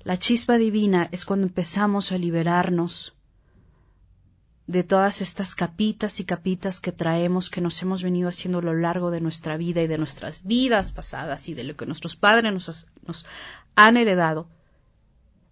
La 0.03 0.17
chispa 0.17 0.57
divina 0.57 1.07
es 1.11 1.25
cuando 1.25 1.47
empezamos 1.47 2.11
a 2.11 2.17
liberarnos 2.17 3.15
de 4.67 4.83
todas 4.83 5.21
estas 5.21 5.55
capitas 5.55 6.19
y 6.19 6.25
capitas 6.25 6.79
que 6.79 6.91
traemos, 6.91 7.49
que 7.49 7.61
nos 7.61 7.81
hemos 7.81 8.03
venido 8.03 8.29
haciendo 8.29 8.59
a 8.59 8.61
lo 8.63 8.73
largo 8.73 9.11
de 9.11 9.21
nuestra 9.21 9.57
vida 9.57 9.81
y 9.81 9.87
de 9.87 9.97
nuestras 9.97 10.43
vidas 10.43 10.91
pasadas 10.91 11.47
y 11.49 11.53
de 11.53 11.63
lo 11.63 11.75
que 11.75 11.85
nuestros 11.85 12.15
padres 12.15 12.51
nos, 12.51 12.87
nos 13.05 13.25
han 13.75 13.97
heredado, 13.97 14.47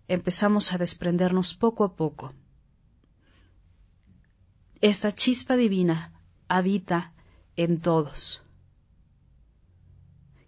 empezamos 0.08 0.74
a 0.74 0.78
desprendernos 0.78 1.54
poco 1.56 1.84
a 1.84 1.96
poco. 1.96 2.34
Esta 4.82 5.12
chispa 5.14 5.56
divina 5.56 6.14
habita 6.48 7.14
en 7.56 7.80
todos. 7.80 8.44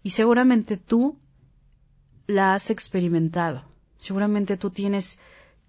Y 0.02 0.10
seguramente 0.10 0.76
tú 0.76 1.18
la 2.28 2.56
has 2.56 2.70
experimentado. 2.70 3.73
Seguramente 4.04 4.58
tú 4.58 4.70
tienes 4.70 5.18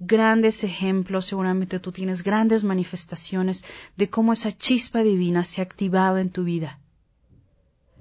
grandes 0.00 0.64
ejemplos, 0.64 1.26
seguramente 1.26 1.78
tú 1.78 1.92
tienes 1.92 2.24
grandes 2.24 2.64
manifestaciones 2.64 3.64
de 3.96 4.10
cómo 4.10 4.32
esa 4.32 4.50
chispa 4.50 5.04
divina 5.04 5.44
se 5.44 5.60
ha 5.60 5.64
activado 5.64 6.18
en 6.18 6.30
tu 6.30 6.42
vida. 6.42 6.80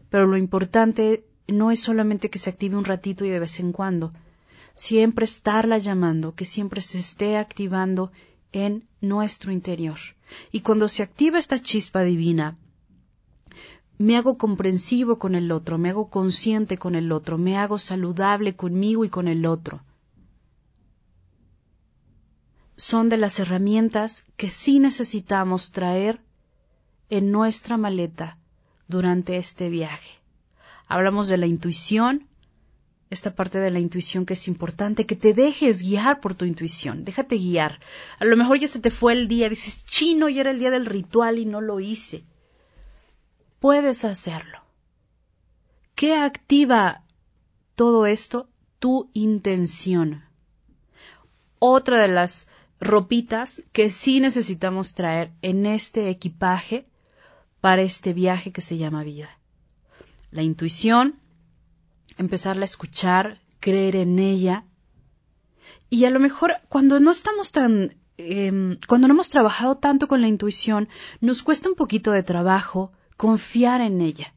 Pero 0.09 0.25
lo 0.25 0.35
importante 0.35 1.23
no 1.47 1.69
es 1.69 1.81
solamente 1.81 2.31
que 2.31 2.39
se 2.39 2.49
active 2.49 2.75
un 2.75 2.83
ratito 2.83 3.25
y 3.25 3.29
de 3.29 3.37
vez 3.37 3.59
en 3.59 3.71
cuando, 3.73 4.11
siempre 4.73 5.25
estarla 5.25 5.77
llamando, 5.77 6.33
que 6.33 6.45
siempre 6.45 6.81
se 6.81 6.97
esté 6.97 7.37
activando 7.37 8.11
en 8.53 8.87
nuestro 9.01 9.51
interior. 9.51 9.99
Y 10.51 10.61
cuando 10.61 10.87
se 10.87 11.03
activa 11.03 11.37
esta 11.37 11.59
chispa 11.59 12.01
divina, 12.01 12.57
me 13.99 14.17
hago 14.17 14.39
comprensivo 14.39 15.19
con 15.19 15.35
el 15.35 15.51
otro, 15.51 15.77
me 15.77 15.91
hago 15.91 16.09
consciente 16.09 16.79
con 16.79 16.95
el 16.95 17.11
otro, 17.11 17.37
me 17.37 17.55
hago 17.55 17.77
saludable 17.77 18.55
conmigo 18.55 19.05
y 19.05 19.09
con 19.09 19.27
el 19.27 19.45
otro. 19.45 19.83
Son 22.75 23.09
de 23.09 23.17
las 23.17 23.39
herramientas 23.39 24.25
que 24.35 24.49
sí 24.49 24.79
necesitamos 24.79 25.71
traer 25.71 26.19
en 27.09 27.31
nuestra 27.31 27.77
maleta 27.77 28.37
durante 28.87 29.37
este 29.37 29.69
viaje. 29.69 30.19
Hablamos 30.87 31.27
de 31.27 31.37
la 31.37 31.45
intuición, 31.45 32.27
esta 33.09 33.35
parte 33.35 33.59
de 33.59 33.69
la 33.69 33.79
intuición 33.79 34.25
que 34.25 34.33
es 34.33 34.47
importante, 34.47 35.05
que 35.05 35.15
te 35.15 35.33
dejes 35.33 35.83
guiar 35.83 36.19
por 36.19 36.33
tu 36.33 36.45
intuición, 36.45 37.05
déjate 37.05 37.37
guiar. 37.37 37.79
A 38.19 38.25
lo 38.25 38.35
mejor 38.35 38.59
ya 38.59 38.67
se 38.67 38.79
te 38.79 38.89
fue 38.89 39.13
el 39.13 39.27
día, 39.27 39.49
dices, 39.49 39.85
chino, 39.85 40.29
ya 40.29 40.41
era 40.41 40.51
el 40.51 40.59
día 40.59 40.71
del 40.71 40.87
ritual 40.87 41.37
y 41.37 41.45
no 41.45 41.61
lo 41.61 41.79
hice. 41.79 42.23
Puedes 43.59 44.03
hacerlo. 44.03 44.59
¿Qué 45.95 46.15
activa 46.15 47.03
todo 47.75 48.07
esto? 48.07 48.49
Tu 48.79 49.09
intención. 49.13 50.23
Otra 51.59 52.01
de 52.01 52.07
las 52.07 52.49
ropitas 52.83 53.63
que 53.71 53.89
sí 53.89 54.19
necesitamos 54.19 54.95
traer 54.95 55.31
en 55.41 55.65
este 55.65 56.09
equipaje 56.09 56.85
para 57.61 57.81
este 57.81 58.13
viaje 58.13 58.51
que 58.51 58.61
se 58.61 58.77
llama 58.77 59.03
vida. 59.03 59.29
La 60.31 60.41
intuición, 60.41 61.19
empezarla 62.17 62.63
a 62.63 62.65
escuchar, 62.65 63.39
creer 63.59 63.95
en 63.95 64.19
ella. 64.19 64.65
Y 65.89 66.05
a 66.05 66.09
lo 66.09 66.19
mejor 66.19 66.55
cuando 66.69 66.99
no 66.99 67.11
estamos 67.11 67.51
tan, 67.51 67.95
eh, 68.17 68.77
cuando 68.87 69.07
no 69.07 69.13
hemos 69.13 69.29
trabajado 69.29 69.77
tanto 69.77 70.07
con 70.07 70.21
la 70.21 70.27
intuición, 70.27 70.89
nos 71.21 71.43
cuesta 71.43 71.69
un 71.69 71.75
poquito 71.75 72.11
de 72.11 72.23
trabajo 72.23 72.91
confiar 73.15 73.81
en 73.81 74.01
ella. 74.01 74.33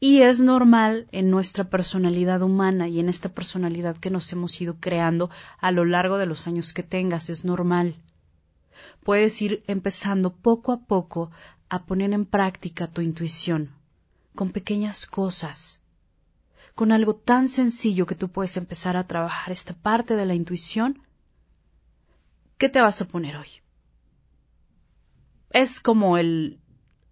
Y 0.00 0.22
es 0.22 0.40
normal 0.40 1.08
en 1.10 1.30
nuestra 1.30 1.64
personalidad 1.64 2.42
humana 2.42 2.88
y 2.88 3.00
en 3.00 3.08
esta 3.08 3.30
personalidad 3.30 3.96
que 3.96 4.10
nos 4.10 4.32
hemos 4.32 4.60
ido 4.60 4.76
creando 4.78 5.28
a 5.58 5.72
lo 5.72 5.84
largo 5.84 6.18
de 6.18 6.26
los 6.26 6.46
años 6.46 6.72
que 6.72 6.84
tengas, 6.84 7.30
es 7.30 7.44
normal. 7.44 7.96
Puedes 9.02 9.42
ir 9.42 9.64
empezando 9.66 10.32
poco 10.32 10.70
a 10.72 10.84
poco 10.84 11.32
a 11.68 11.84
poner 11.84 12.12
en 12.12 12.26
práctica 12.26 12.86
tu 12.86 13.00
intuición, 13.00 13.70
con 14.36 14.50
pequeñas 14.50 15.06
cosas, 15.06 15.80
con 16.76 16.92
algo 16.92 17.16
tan 17.16 17.48
sencillo 17.48 18.06
que 18.06 18.14
tú 18.14 18.28
puedes 18.28 18.56
empezar 18.56 18.96
a 18.96 19.06
trabajar 19.08 19.50
esta 19.50 19.74
parte 19.74 20.14
de 20.14 20.26
la 20.26 20.34
intuición, 20.34 21.02
¿qué 22.56 22.68
te 22.68 22.80
vas 22.80 23.02
a 23.02 23.08
poner 23.08 23.36
hoy? 23.36 23.48
Es 25.50 25.80
como 25.80 26.18
el 26.18 26.60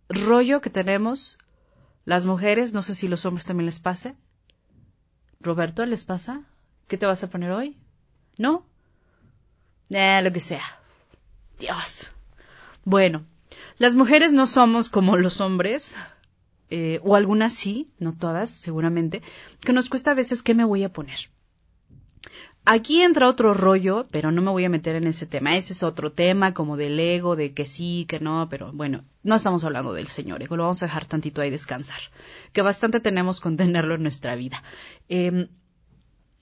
rollo 0.08 0.60
que 0.60 0.70
tenemos 0.70 1.38
las 2.06 2.24
mujeres, 2.24 2.72
no 2.72 2.82
sé 2.82 2.94
si 2.94 3.08
los 3.08 3.26
hombres 3.26 3.44
también 3.44 3.66
les 3.66 3.80
pase. 3.80 4.14
Roberto, 5.40 5.84
¿les 5.84 6.04
pasa? 6.04 6.42
¿Qué 6.86 6.96
te 6.96 7.04
vas 7.04 7.22
a 7.22 7.30
poner 7.30 7.50
hoy? 7.50 7.76
¿No? 8.38 8.64
Eh, 9.90 10.20
lo 10.22 10.32
que 10.32 10.40
sea. 10.40 10.64
Dios. 11.58 12.12
Bueno, 12.84 13.24
las 13.78 13.96
mujeres 13.96 14.32
no 14.32 14.46
somos 14.46 14.88
como 14.88 15.16
los 15.16 15.40
hombres, 15.40 15.96
eh, 16.70 17.00
o 17.02 17.16
algunas 17.16 17.52
sí, 17.52 17.90
no 17.98 18.16
todas, 18.16 18.50
seguramente, 18.50 19.20
que 19.60 19.72
nos 19.72 19.90
cuesta 19.90 20.12
a 20.12 20.14
veces 20.14 20.42
qué 20.42 20.54
me 20.54 20.64
voy 20.64 20.84
a 20.84 20.92
poner. 20.92 21.28
Aquí 22.66 23.00
entra 23.00 23.28
otro 23.28 23.54
rollo, 23.54 24.06
pero 24.10 24.32
no 24.32 24.42
me 24.42 24.50
voy 24.50 24.64
a 24.64 24.68
meter 24.68 24.96
en 24.96 25.06
ese 25.06 25.24
tema. 25.24 25.56
Ese 25.56 25.72
es 25.72 25.82
otro 25.82 26.12
tema, 26.12 26.52
como 26.52 26.76
del 26.76 26.98
ego, 26.98 27.36
de 27.36 27.54
que 27.54 27.66
sí, 27.66 28.04
que 28.08 28.20
no, 28.20 28.48
pero 28.50 28.72
bueno, 28.72 29.04
no 29.22 29.36
estamos 29.36 29.64
hablando 29.64 29.94
del 29.94 30.08
señor 30.08 30.42
ego, 30.42 30.56
lo 30.56 30.64
vamos 30.64 30.82
a 30.82 30.86
dejar 30.86 31.06
tantito 31.06 31.40
ahí 31.40 31.50
descansar, 31.50 32.00
que 32.52 32.62
bastante 32.62 33.00
tenemos 33.00 33.40
con 33.40 33.56
tenerlo 33.62 33.94
en 33.94 34.02
nuestra 34.02 34.34
vida. 34.34 34.62
Eh, 35.08 35.48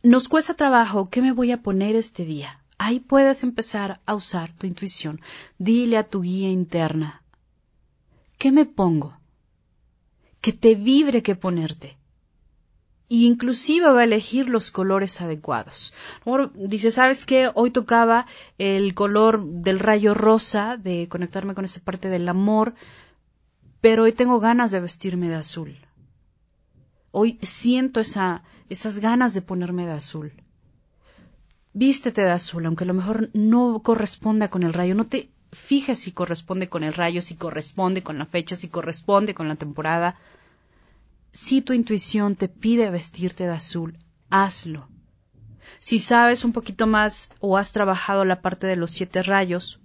nos 0.03 0.29
cuesta 0.29 0.55
trabajo, 0.55 1.11
¿qué 1.11 1.22
me 1.22 1.33
voy 1.33 1.53
a 1.53 1.62
poner 1.62 1.95
este 1.95 2.25
día? 2.25 2.61
Ahí 2.79 3.01
puedes 3.01 3.45
empezar 3.45 4.01
a 4.05 4.14
usar 4.14 4.53
tu 4.57 4.66
intuición. 4.66 5.20
Dile 5.59 5.99
a 5.99 6.09
tu 6.09 6.22
guía 6.22 6.51
interna, 6.51 7.22
¿qué 8.39 8.51
me 8.51 8.64
pongo? 8.64 9.16
que 10.45 10.53
te 10.53 10.75
vibre 10.75 11.22
que 11.22 11.37
ponerte. 11.37 11.97
Y 13.09 13.27
inclusive 13.27 13.89
va 13.91 14.01
a 14.01 14.05
elegir 14.05 14.49
los 14.49 14.71
colores 14.71 15.21
adecuados. 15.21 15.95
Dice, 16.55 16.91
¿sabes 16.91 17.27
qué? 17.27 17.51
Hoy 17.55 17.71
tocaba 17.71 18.27
el 18.59 18.95
color 18.95 19.45
del 19.45 19.79
rayo 19.79 20.15
rosa, 20.15 20.77
de 20.77 21.09
conectarme 21.09 21.55
con 21.55 21.65
esa 21.65 21.81
parte 21.81 22.09
del 22.09 22.29
amor, 22.29 22.75
pero 23.81 24.05
hoy 24.05 24.13
tengo 24.13 24.41
ganas 24.41 24.71
de 24.71 24.81
vestirme 24.81 25.29
de 25.29 25.35
azul. 25.35 25.77
Hoy 27.11 27.39
siento 27.43 28.01
esa, 28.01 28.43
esas 28.69 28.99
ganas 28.99 29.35
de 29.35 29.43
ponerme 29.43 29.87
de 29.87 29.93
azul. 29.93 30.33
Vístete 31.75 32.23
de 32.23 32.31
azul, 32.31 32.65
aunque 32.67 32.85
a 32.85 32.87
lo 32.87 32.95
mejor 32.95 33.31
no 33.35 33.81
corresponda 33.83 34.49
con 34.49 34.63
el 34.63 34.73
rayo. 34.73 34.95
No 34.95 35.05
te 35.05 35.29
fija 35.53 35.95
si 35.95 36.13
corresponde 36.13 36.69
con 36.69 36.83
el 36.85 36.95
rayo, 36.95 37.21
si 37.21 37.37
corresponde 37.37 38.03
con 38.03 38.19
la 38.19 38.27
fecha, 38.27 38.57
si 38.57 38.69
corresponde 38.69 39.35
con 39.35 39.49
la 39.49 39.57
temporada. 39.57 40.17
Si 41.35 41.62
tu 41.62 41.72
intuición 41.72 42.37
te 42.37 42.49
pide 42.49 42.91
vestirte 42.91 43.43
de 43.43 43.51
azul, 43.51 43.99
hazlo. 44.30 44.89
Si 45.80 45.99
sabes 45.99 46.45
un 46.45 46.53
poquito 46.53 46.87
más 46.87 47.28
o 47.41 47.59
has 47.59 47.72
trabajado 47.72 48.24
la 48.24 48.41
parte 48.41 48.68
de 48.68 48.76
los 48.76 48.93
siete 48.93 49.20
rayos, 49.20 49.80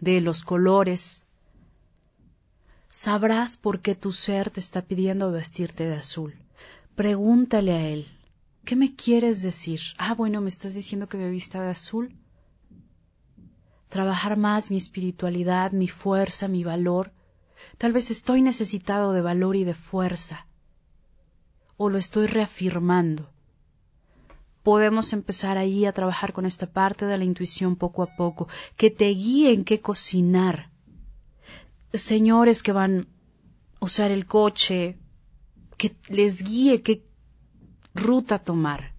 de 0.00 0.20
los 0.20 0.44
colores, 0.44 1.26
sabrás 2.88 3.56
por 3.56 3.80
qué 3.80 3.96
tu 3.96 4.12
ser 4.12 4.52
te 4.52 4.60
está 4.60 4.82
pidiendo 4.82 5.32
vestirte 5.32 5.88
de 5.88 5.96
azul. 5.96 6.36
Pregúntale 6.94 7.72
a 7.72 7.88
él, 7.88 8.06
¿qué 8.64 8.76
me 8.76 8.94
quieres 8.94 9.42
decir? 9.42 9.80
Ah, 9.98 10.14
bueno, 10.14 10.40
me 10.40 10.50
estás 10.50 10.72
diciendo 10.72 11.08
que 11.08 11.18
me 11.18 11.30
vista 11.30 11.60
de 11.60 11.70
azul. 11.70 12.14
Trabajar 13.88 14.36
más 14.36 14.70
mi 14.70 14.76
espiritualidad, 14.76 15.72
mi 15.72 15.88
fuerza, 15.88 16.46
mi 16.46 16.62
valor. 16.62 17.10
Tal 17.78 17.92
vez 17.92 18.10
estoy 18.10 18.42
necesitado 18.42 19.12
de 19.12 19.22
valor 19.22 19.56
y 19.56 19.64
de 19.64 19.74
fuerza. 19.74 20.46
O 21.76 21.88
lo 21.88 21.98
estoy 21.98 22.26
reafirmando. 22.26 23.30
Podemos 24.62 25.12
empezar 25.12 25.56
ahí 25.56 25.86
a 25.86 25.92
trabajar 25.92 26.32
con 26.32 26.44
esta 26.44 26.66
parte 26.66 27.06
de 27.06 27.16
la 27.16 27.24
intuición 27.24 27.76
poco 27.76 28.02
a 28.02 28.14
poco, 28.16 28.48
que 28.76 28.90
te 28.90 29.06
guíe 29.06 29.52
en 29.52 29.64
qué 29.64 29.80
cocinar 29.80 30.70
señores 31.94 32.62
que 32.62 32.72
van 32.72 33.08
a 33.80 33.84
usar 33.84 34.10
el 34.10 34.26
coche, 34.26 34.98
que 35.76 35.96
les 36.08 36.42
guíe 36.42 36.82
qué 36.82 37.04
ruta 37.94 38.38
tomar. 38.38 38.92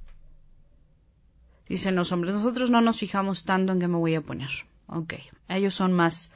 Dicen 1.68 1.96
los 1.96 2.12
hombres, 2.12 2.34
nosotros 2.34 2.72
no 2.72 2.82
nos 2.82 2.98
fijamos 2.98 3.44
tanto 3.44 3.74
en 3.74 3.80
qué 3.80 3.88
me 3.88 3.98
voy 3.98 4.16
a 4.16 4.22
poner. 4.22 4.50
Ok, 4.88 5.16
ellos 5.48 5.76
son 5.76 5.94
más, 5.94 6.34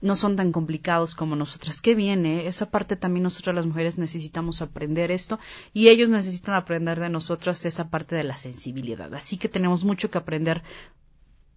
no 0.00 0.14
son 0.14 0.36
tan 0.36 0.52
complicados 0.52 1.14
como 1.14 1.36
nosotras. 1.36 1.80
Qué 1.80 1.94
bien, 1.94 2.26
¿eh? 2.26 2.46
Esa 2.46 2.70
parte 2.70 2.96
también 2.96 3.24
nosotras 3.24 3.56
las 3.56 3.66
mujeres 3.66 3.98
necesitamos 3.98 4.60
aprender 4.62 5.10
esto 5.10 5.38
y 5.72 5.88
ellos 5.88 6.08
necesitan 6.10 6.54
aprender 6.54 7.00
de 7.00 7.08
nosotras 7.08 7.64
esa 7.64 7.88
parte 7.88 8.14
de 8.14 8.24
la 8.24 8.36
sensibilidad. 8.36 9.12
Así 9.14 9.36
que 9.36 9.48
tenemos 9.48 9.84
mucho 9.84 10.10
que 10.10 10.18
aprender 10.18 10.62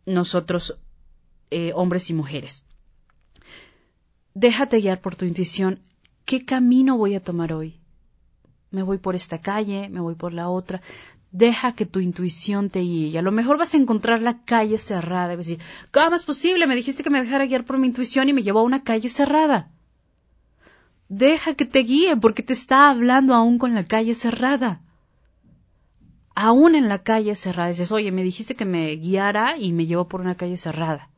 nosotros, 0.05 0.79
eh, 1.51 1.71
hombres 1.75 2.09
y 2.09 2.13
mujeres. 2.13 2.65
Déjate 4.33 4.79
guiar 4.79 5.01
por 5.01 5.15
tu 5.15 5.25
intuición. 5.25 5.79
¿Qué 6.25 6.45
camino 6.45 6.97
voy 6.97 7.15
a 7.15 7.23
tomar 7.23 7.51
hoy? 7.51 7.79
¿Me 8.71 8.83
voy 8.83 8.99
por 8.99 9.15
esta 9.15 9.41
calle? 9.41 9.89
¿Me 9.89 9.99
voy 9.99 10.15
por 10.15 10.31
la 10.31 10.49
otra? 10.49 10.81
Deja 11.31 11.73
que 11.73 11.85
tu 11.85 11.99
intuición 11.99 12.69
te 12.69 12.79
guíe. 12.79 13.19
A 13.19 13.21
lo 13.21 13.31
mejor 13.31 13.57
vas 13.57 13.73
a 13.73 13.77
encontrar 13.77 14.21
la 14.21 14.43
calle 14.43 14.79
cerrada 14.79 15.33
y 15.33 15.35
vas 15.35 15.47
a 15.47 15.49
decir, 15.49 15.65
¿cómo 15.91 16.15
es 16.15 16.23
posible? 16.23 16.65
Me 16.65 16.75
dijiste 16.75 17.03
que 17.03 17.09
me 17.09 17.21
dejara 17.21 17.45
guiar 17.45 17.65
por 17.65 17.77
mi 17.77 17.87
intuición 17.87 18.29
y 18.29 18.33
me 18.33 18.41
llevó 18.41 18.59
a 18.59 18.63
una 18.63 18.83
calle 18.83 19.09
cerrada. 19.09 19.71
Deja 21.07 21.53
que 21.53 21.65
te 21.65 21.79
guíe 21.79 22.17
porque 22.17 22.43
te 22.43 22.53
está 22.53 22.89
hablando 22.89 23.33
aún 23.35 23.59
con 23.59 23.75
la 23.75 23.85
calle 23.85 24.13
cerrada. 24.13 24.81
Aún 26.35 26.75
en 26.75 26.89
la 26.89 27.03
calle 27.03 27.35
cerrada 27.35 27.69
dices, 27.69 27.91
oye, 27.91 28.11
me 28.11 28.23
dijiste 28.23 28.55
que 28.55 28.65
me 28.65 28.95
guiara 28.95 29.57
y 29.57 29.73
me 29.73 29.85
llevó 29.85 30.07
por 30.07 30.21
una 30.21 30.35
calle 30.35 30.57
cerrada 30.57 31.09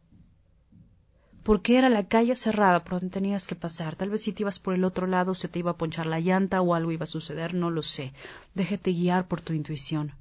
porque 1.44 1.78
era 1.78 1.90
la 1.90 2.08
calle 2.08 2.36
cerrada 2.36 2.84
por 2.84 3.00
donde 3.00 3.14
tenías 3.14 3.48
que 3.48 3.56
pasar. 3.56 3.96
Tal 3.96 4.10
vez 4.10 4.22
si 4.24 4.32
te 4.32 4.44
ibas 4.44 4.60
por 4.60 4.74
el 4.74 4.84
otro 4.84 5.08
lado 5.08 5.34
se 5.34 5.48
te 5.48 5.60
iba 5.60 5.72
a 5.72 5.78
ponchar 5.78 6.06
la 6.06 6.20
llanta 6.20 6.62
o 6.62 6.76
algo 6.76 6.92
iba 6.92 7.06
a 7.06 7.08
suceder, 7.08 7.54
no 7.54 7.72
lo 7.72 7.84
sé. 7.84 8.14
Déjate 8.54 8.92
guiar 8.92 9.28
por 9.28 9.42
tu 9.42 9.54
intuición, 9.54 10.14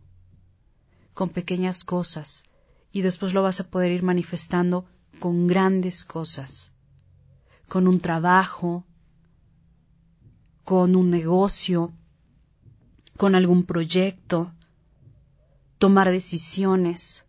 con 1.12 1.28
pequeñas 1.28 1.84
cosas, 1.84 2.44
y 2.92 3.02
después 3.02 3.34
lo 3.34 3.42
vas 3.42 3.60
a 3.60 3.68
poder 3.68 3.92
ir 3.92 4.02
manifestando 4.02 4.86
con 5.18 5.46
grandes 5.46 6.04
cosas, 6.04 6.72
con 7.68 7.86
un 7.86 8.00
trabajo, 8.00 8.84
con 10.64 10.96
un 10.96 11.10
negocio, 11.10 11.92
con 13.16 13.34
algún 13.34 13.64
proyecto, 13.64 14.52
tomar 15.78 16.10
decisiones. 16.10 17.24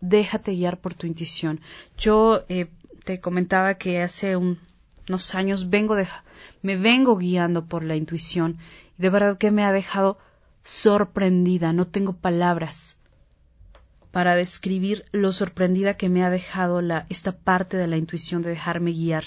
Déjate 0.00 0.52
guiar 0.52 0.80
por 0.80 0.94
tu 0.94 1.06
intuición. 1.06 1.60
Yo 1.96 2.44
eh, 2.48 2.68
te 3.04 3.20
comentaba 3.20 3.74
que 3.74 4.02
hace 4.02 4.36
unos 4.36 5.34
años 5.34 5.70
vengo 5.70 5.94
de, 5.94 6.06
me 6.62 6.76
vengo 6.76 7.16
guiando 7.16 7.66
por 7.66 7.84
la 7.84 7.96
intuición 7.96 8.58
y 8.98 9.02
de 9.02 9.10
verdad 9.10 9.38
que 9.38 9.50
me 9.50 9.64
ha 9.64 9.72
dejado 9.72 10.18
sorprendida, 10.62 11.72
no 11.72 11.86
tengo 11.86 12.14
palabras 12.14 13.00
para 14.12 14.36
describir 14.36 15.06
lo 15.10 15.32
sorprendida 15.32 15.96
que 15.96 16.08
me 16.08 16.22
ha 16.22 16.30
dejado 16.30 16.82
la, 16.82 17.06
esta 17.08 17.32
parte 17.32 17.78
de 17.78 17.86
la 17.86 17.96
intuición 17.96 18.42
de 18.42 18.50
dejarme 18.50 18.92
guiar. 18.92 19.24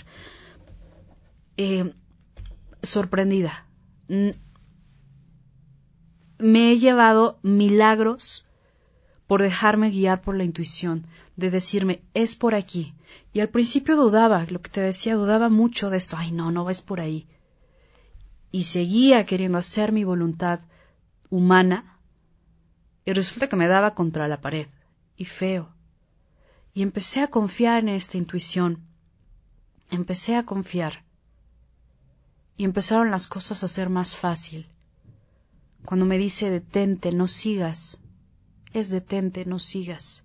Eh, 1.58 1.92
sorprendida. 2.84 3.66
Me 6.38 6.72
he 6.72 6.78
llevado 6.78 7.40
milagros 7.42 8.48
por 9.28 9.42
dejarme 9.42 9.90
guiar 9.90 10.22
por 10.22 10.36
la 10.36 10.44
intuición, 10.44 11.08
de 11.36 11.50
decirme, 11.50 12.02
es 12.14 12.36
por 12.36 12.54
aquí. 12.54 12.94
Y 13.34 13.40
al 13.40 13.50
principio 13.50 13.96
dudaba, 13.96 14.46
lo 14.46 14.62
que 14.62 14.70
te 14.70 14.82
decía, 14.82 15.16
dudaba 15.16 15.50
mucho 15.50 15.90
de 15.90 15.98
esto, 15.98 16.16
ay 16.18 16.32
no, 16.32 16.52
no 16.52 16.70
es 16.70 16.82
por 16.82 17.02
ahí. 17.02 17.28
Y 18.52 18.64
seguía 18.64 19.26
queriendo 19.26 19.58
hacer 19.58 19.92
mi 19.92 20.04
voluntad 20.04 20.60
humana, 21.30 22.00
y 23.04 23.14
resulta 23.14 23.50
que 23.50 23.56
me 23.56 23.68
daba 23.68 23.96
contra 23.96 24.28
la 24.28 24.42
pared, 24.42 24.68
y 25.18 25.26
feo. 25.26 25.70
Y 26.74 26.82
empecé 26.82 27.22
a 27.22 27.28
confiar 27.28 27.80
en 27.80 27.90
esta 27.90 28.18
intuición, 28.18 28.86
empecé 29.90 30.36
a 30.36 30.46
confiar, 30.46 31.04
y 32.58 32.64
empezaron 32.64 33.12
las 33.12 33.28
cosas 33.28 33.64
a 33.64 33.68
ser 33.68 33.90
más 33.90 34.16
fácil. 34.16 34.70
Cuando 35.84 36.06
me 36.06 36.18
dice 36.18 36.50
detente, 36.50 37.12
no 37.12 37.28
sigas, 37.28 38.00
es 38.80 38.90
detente, 38.90 39.46
no 39.46 39.58
sigas. 39.58 40.24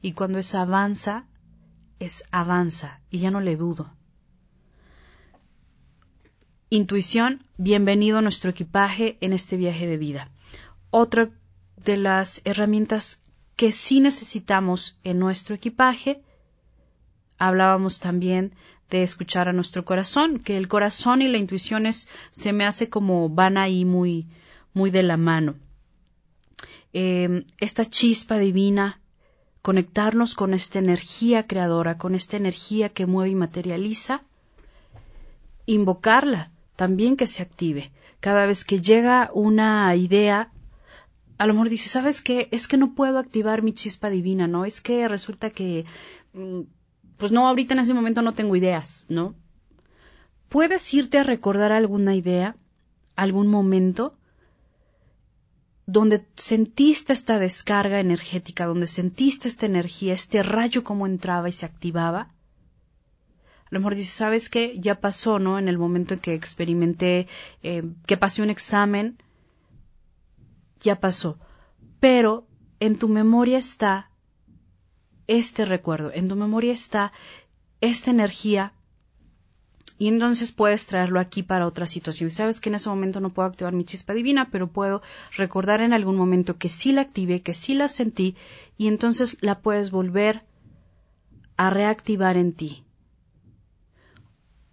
Y 0.00 0.12
cuando 0.12 0.38
es 0.38 0.54
avanza, 0.54 1.26
es 1.98 2.22
avanza, 2.30 3.00
y 3.10 3.18
ya 3.18 3.32
no 3.32 3.40
le 3.40 3.56
dudo. 3.56 3.92
Intuición, 6.70 7.44
bienvenido 7.56 8.18
a 8.18 8.22
nuestro 8.22 8.50
equipaje 8.50 9.18
en 9.20 9.32
este 9.32 9.56
viaje 9.56 9.88
de 9.88 9.96
vida. 9.96 10.30
Otra 10.90 11.30
de 11.76 11.96
las 11.96 12.42
herramientas 12.44 13.24
que 13.56 13.72
sí 13.72 13.98
necesitamos 13.98 14.96
en 15.02 15.18
nuestro 15.18 15.56
equipaje, 15.56 16.22
hablábamos 17.38 17.98
también 17.98 18.54
de 18.88 19.02
escuchar 19.02 19.48
a 19.48 19.52
nuestro 19.52 19.84
corazón, 19.84 20.38
que 20.38 20.56
el 20.56 20.68
corazón 20.68 21.22
y 21.22 21.28
la 21.28 21.38
intuición 21.38 21.86
se 21.92 22.52
me 22.52 22.64
hace 22.64 22.88
como 22.88 23.28
van 23.28 23.58
ahí 23.58 23.84
muy, 23.84 24.28
muy 24.74 24.90
de 24.90 25.02
la 25.02 25.16
mano. 25.16 25.56
Em, 26.92 27.44
esta 27.58 27.84
chispa 27.84 28.38
divina, 28.38 29.00
conectarnos 29.62 30.34
con 30.34 30.54
esta 30.54 30.78
energía 30.78 31.46
creadora, 31.46 31.98
con 31.98 32.14
esta 32.14 32.36
energía 32.36 32.88
que 32.88 33.06
mueve 33.06 33.30
y 33.30 33.34
materializa, 33.34 34.22
invocarla, 35.66 36.50
también 36.76 37.16
que 37.16 37.26
se 37.26 37.42
active. 37.42 37.92
Cada 38.20 38.46
vez 38.46 38.64
que 38.64 38.80
llega 38.80 39.30
una 39.34 39.94
idea, 39.96 40.50
a 41.36 41.46
lo 41.46 41.52
mejor 41.52 41.68
dice, 41.68 41.88
¿sabes 41.88 42.22
qué? 42.22 42.48
Es 42.50 42.66
que 42.66 42.78
no 42.78 42.94
puedo 42.94 43.18
activar 43.18 43.62
mi 43.62 43.72
chispa 43.72 44.10
divina, 44.10 44.46
¿no? 44.46 44.64
Es 44.64 44.80
que 44.80 45.06
resulta 45.06 45.50
que, 45.50 45.84
mm, 46.32 46.62
pues 47.18 47.32
no, 47.32 47.46
ahorita 47.46 47.74
en 47.74 47.80
ese 47.80 47.94
momento 47.94 48.22
no 48.22 48.32
tengo 48.32 48.56
ideas, 48.56 49.04
¿no? 49.08 49.34
¿Puedes 50.48 50.94
irte 50.94 51.18
a 51.18 51.24
recordar 51.24 51.72
alguna 51.72 52.14
idea, 52.14 52.56
algún 53.14 53.48
momento? 53.48 54.17
Donde 55.88 56.26
sentiste 56.36 57.14
esta 57.14 57.38
descarga 57.38 57.98
energética, 57.98 58.66
donde 58.66 58.86
sentiste 58.86 59.48
esta 59.48 59.64
energía, 59.64 60.12
este 60.12 60.42
rayo 60.42 60.84
como 60.84 61.06
entraba 61.06 61.48
y 61.48 61.52
se 61.52 61.64
activaba, 61.64 62.20
a 62.20 63.68
lo 63.70 63.80
mejor 63.80 63.94
dices, 63.94 64.12
¿sabes 64.12 64.50
qué? 64.50 64.78
Ya 64.78 65.00
pasó, 65.00 65.38
¿no? 65.38 65.58
En 65.58 65.66
el 65.66 65.78
momento 65.78 66.12
en 66.12 66.20
que 66.20 66.34
experimenté, 66.34 67.26
eh, 67.62 67.84
que 68.06 68.18
pasé 68.18 68.42
un 68.42 68.50
examen, 68.50 69.16
ya 70.80 71.00
pasó. 71.00 71.38
Pero 72.00 72.46
en 72.80 72.98
tu 72.98 73.08
memoria 73.08 73.56
está 73.56 74.10
este 75.26 75.64
recuerdo, 75.64 76.10
en 76.12 76.28
tu 76.28 76.36
memoria 76.36 76.74
está 76.74 77.12
esta 77.80 78.10
energía 78.10 78.74
y 79.98 80.06
entonces 80.06 80.52
puedes 80.52 80.86
traerlo 80.86 81.18
aquí 81.18 81.42
para 81.42 81.66
otra 81.66 81.86
situación. 81.86 82.30
Sabes 82.30 82.60
que 82.60 82.68
en 82.68 82.76
ese 82.76 82.88
momento 82.88 83.20
no 83.20 83.30
puedo 83.30 83.48
activar 83.48 83.72
mi 83.72 83.84
chispa 83.84 84.14
divina, 84.14 84.48
pero 84.50 84.68
puedo 84.68 85.02
recordar 85.36 85.80
en 85.80 85.92
algún 85.92 86.16
momento 86.16 86.56
que 86.56 86.68
sí 86.68 86.92
la 86.92 87.02
activé, 87.02 87.42
que 87.42 87.52
sí 87.52 87.74
la 87.74 87.88
sentí, 87.88 88.36
y 88.76 88.86
entonces 88.86 89.36
la 89.40 89.60
puedes 89.60 89.90
volver 89.90 90.44
a 91.56 91.70
reactivar 91.70 92.36
en 92.36 92.52
ti. 92.52 92.84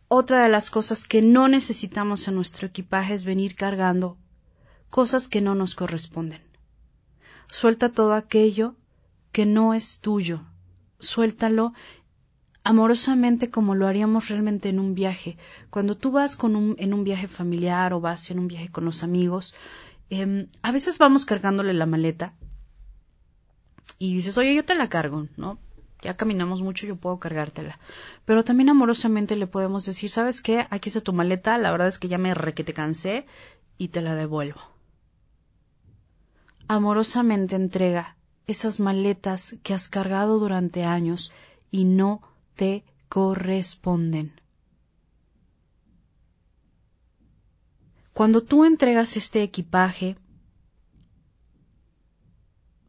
Otra 0.08 0.44
de 0.44 0.50
las 0.50 0.70
cosas 0.70 1.04
que 1.06 1.24
no 1.24 1.48
necesitamos 1.48 2.28
en 2.28 2.36
nuestro 2.36 2.68
equipaje 2.68 3.16
es 3.16 3.26
venir 3.26 3.56
cargando 3.56 4.18
cosas 4.92 5.28
que 5.28 5.42
no 5.42 5.56
nos 5.56 5.74
corresponden. 5.74 6.42
Suelta 7.50 7.90
todo 7.92 8.14
aquello 8.14 8.76
que 9.32 9.48
no 9.48 9.74
es 9.74 10.00
tuyo. 10.00 10.42
Suéltalo 11.00 11.74
amorosamente 12.66 13.52
como 13.52 13.76
lo 13.76 13.88
haríamos 13.88 14.28
realmente 14.28 14.70
en 14.70 14.80
un 14.80 14.96
viaje. 14.96 15.38
Cuando 15.70 15.96
tú 15.96 16.12
vas 16.12 16.36
con 16.36 16.56
un, 16.56 16.76
en 16.80 16.94
un 16.94 17.04
viaje 17.04 17.28
familiar 17.28 17.94
o 17.94 18.02
vas 18.02 18.32
en 18.32 18.40
un 18.40 18.48
viaje 18.48 18.70
con 18.70 18.84
los 18.84 19.04
amigos, 19.04 19.56
em, 20.10 20.48
a 20.64 20.72
veces 20.72 20.98
vamos 20.98 21.26
cargándole 21.26 21.74
la 21.74 21.86
maleta 21.86 22.34
y 24.00 24.16
dices, 24.16 24.38
oye, 24.40 24.56
yo 24.56 24.66
te 24.66 24.76
la 24.76 24.90
cargo, 24.90 25.28
¿no? 25.38 25.60
ya 26.02 26.18
caminamos 26.18 26.62
mucho, 26.62 26.86
yo 26.86 26.96
puedo 26.96 27.20
cargártela. 27.20 27.80
Pero 28.26 28.44
también 28.44 28.70
amorosamente 28.70 29.36
le 29.36 29.48
podemos 29.48 29.86
decir, 29.86 30.10
¿sabes 30.10 30.42
qué? 30.42 30.66
Aquí 30.70 30.90
está 30.90 31.02
tu 31.02 31.14
maleta, 31.14 31.58
la 31.58 31.72
verdad 31.72 31.88
es 31.88 32.00
que 32.00 32.08
ya 32.08 32.18
me 32.18 32.34
re 32.34 32.54
que 32.54 32.64
te 32.64 32.74
cansé 32.74 33.26
y 33.78 33.88
te 33.90 34.02
la 34.02 34.16
devuelvo. 34.16 34.62
Amorosamente 36.68 37.56
entrega 37.56 38.18
esas 38.48 38.80
maletas 38.80 39.56
que 39.64 39.74
has 39.74 39.88
cargado 39.88 40.40
durante 40.40 40.84
años 40.84 41.34
y 41.72 41.86
no 41.86 42.22
te 42.56 42.84
corresponden. 43.10 44.42
Cuando 48.14 48.42
tú 48.42 48.64
entregas 48.64 49.18
este 49.18 49.44
equipaje, 49.44 50.16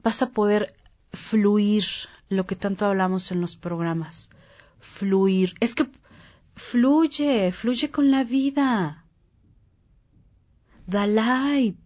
vas 0.03 0.23
a 0.23 0.31
poder 0.31 0.75
fluir 1.13 1.85
lo 2.29 2.47
que 2.47 2.55
tanto 2.55 2.87
hablamos 2.87 3.33
en 3.33 3.41
los 3.41 3.57
programas. 3.57 4.31
Fluir. 4.79 5.55
Es 5.61 5.75
que 5.75 5.89
fluye, 6.55 7.51
fluye 7.53 7.91
con 7.91 8.11
la 8.11 8.23
vida. 8.23 9.05
Dalai, 10.87 11.77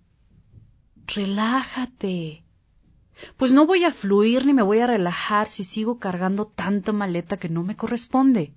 relájate. 1.07 2.45
Pues 3.37 3.53
no 3.53 3.67
voy 3.67 3.85
a 3.85 3.93
fluir 3.93 4.47
ni 4.47 4.53
me 4.53 4.63
voy 4.63 4.81
a 4.81 4.87
relajar 4.87 5.49
si 5.49 5.65
sigo 5.65 5.99
cargando 5.99 6.47
tanta 6.47 6.93
maleta 6.93 7.37
que 7.37 7.49
no 7.49 7.63
me 7.63 7.77
corresponde. 7.77 8.55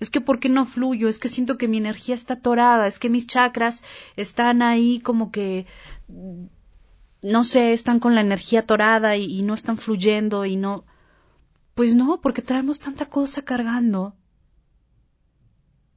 Es 0.00 0.10
que 0.10 0.20
¿por 0.20 0.40
qué 0.40 0.48
no 0.48 0.66
fluyo? 0.66 1.08
Es 1.08 1.18
que 1.18 1.28
siento 1.28 1.56
que 1.56 1.68
mi 1.68 1.78
energía 1.78 2.14
está 2.14 2.34
atorada, 2.34 2.86
es 2.86 2.98
que 2.98 3.08
mis 3.08 3.26
chakras 3.26 3.82
están 4.16 4.62
ahí 4.62 5.00
como 5.00 5.30
que 5.30 5.66
no 7.22 7.42
sé, 7.42 7.72
están 7.72 8.00
con 8.00 8.14
la 8.14 8.20
energía 8.20 8.60
atorada 8.60 9.16
y, 9.16 9.24
y 9.24 9.42
no 9.42 9.54
están 9.54 9.78
fluyendo 9.78 10.44
y 10.44 10.56
no. 10.56 10.84
Pues 11.74 11.94
no, 11.94 12.20
porque 12.20 12.42
traemos 12.42 12.80
tanta 12.80 13.06
cosa 13.06 13.42
cargando. 13.42 14.14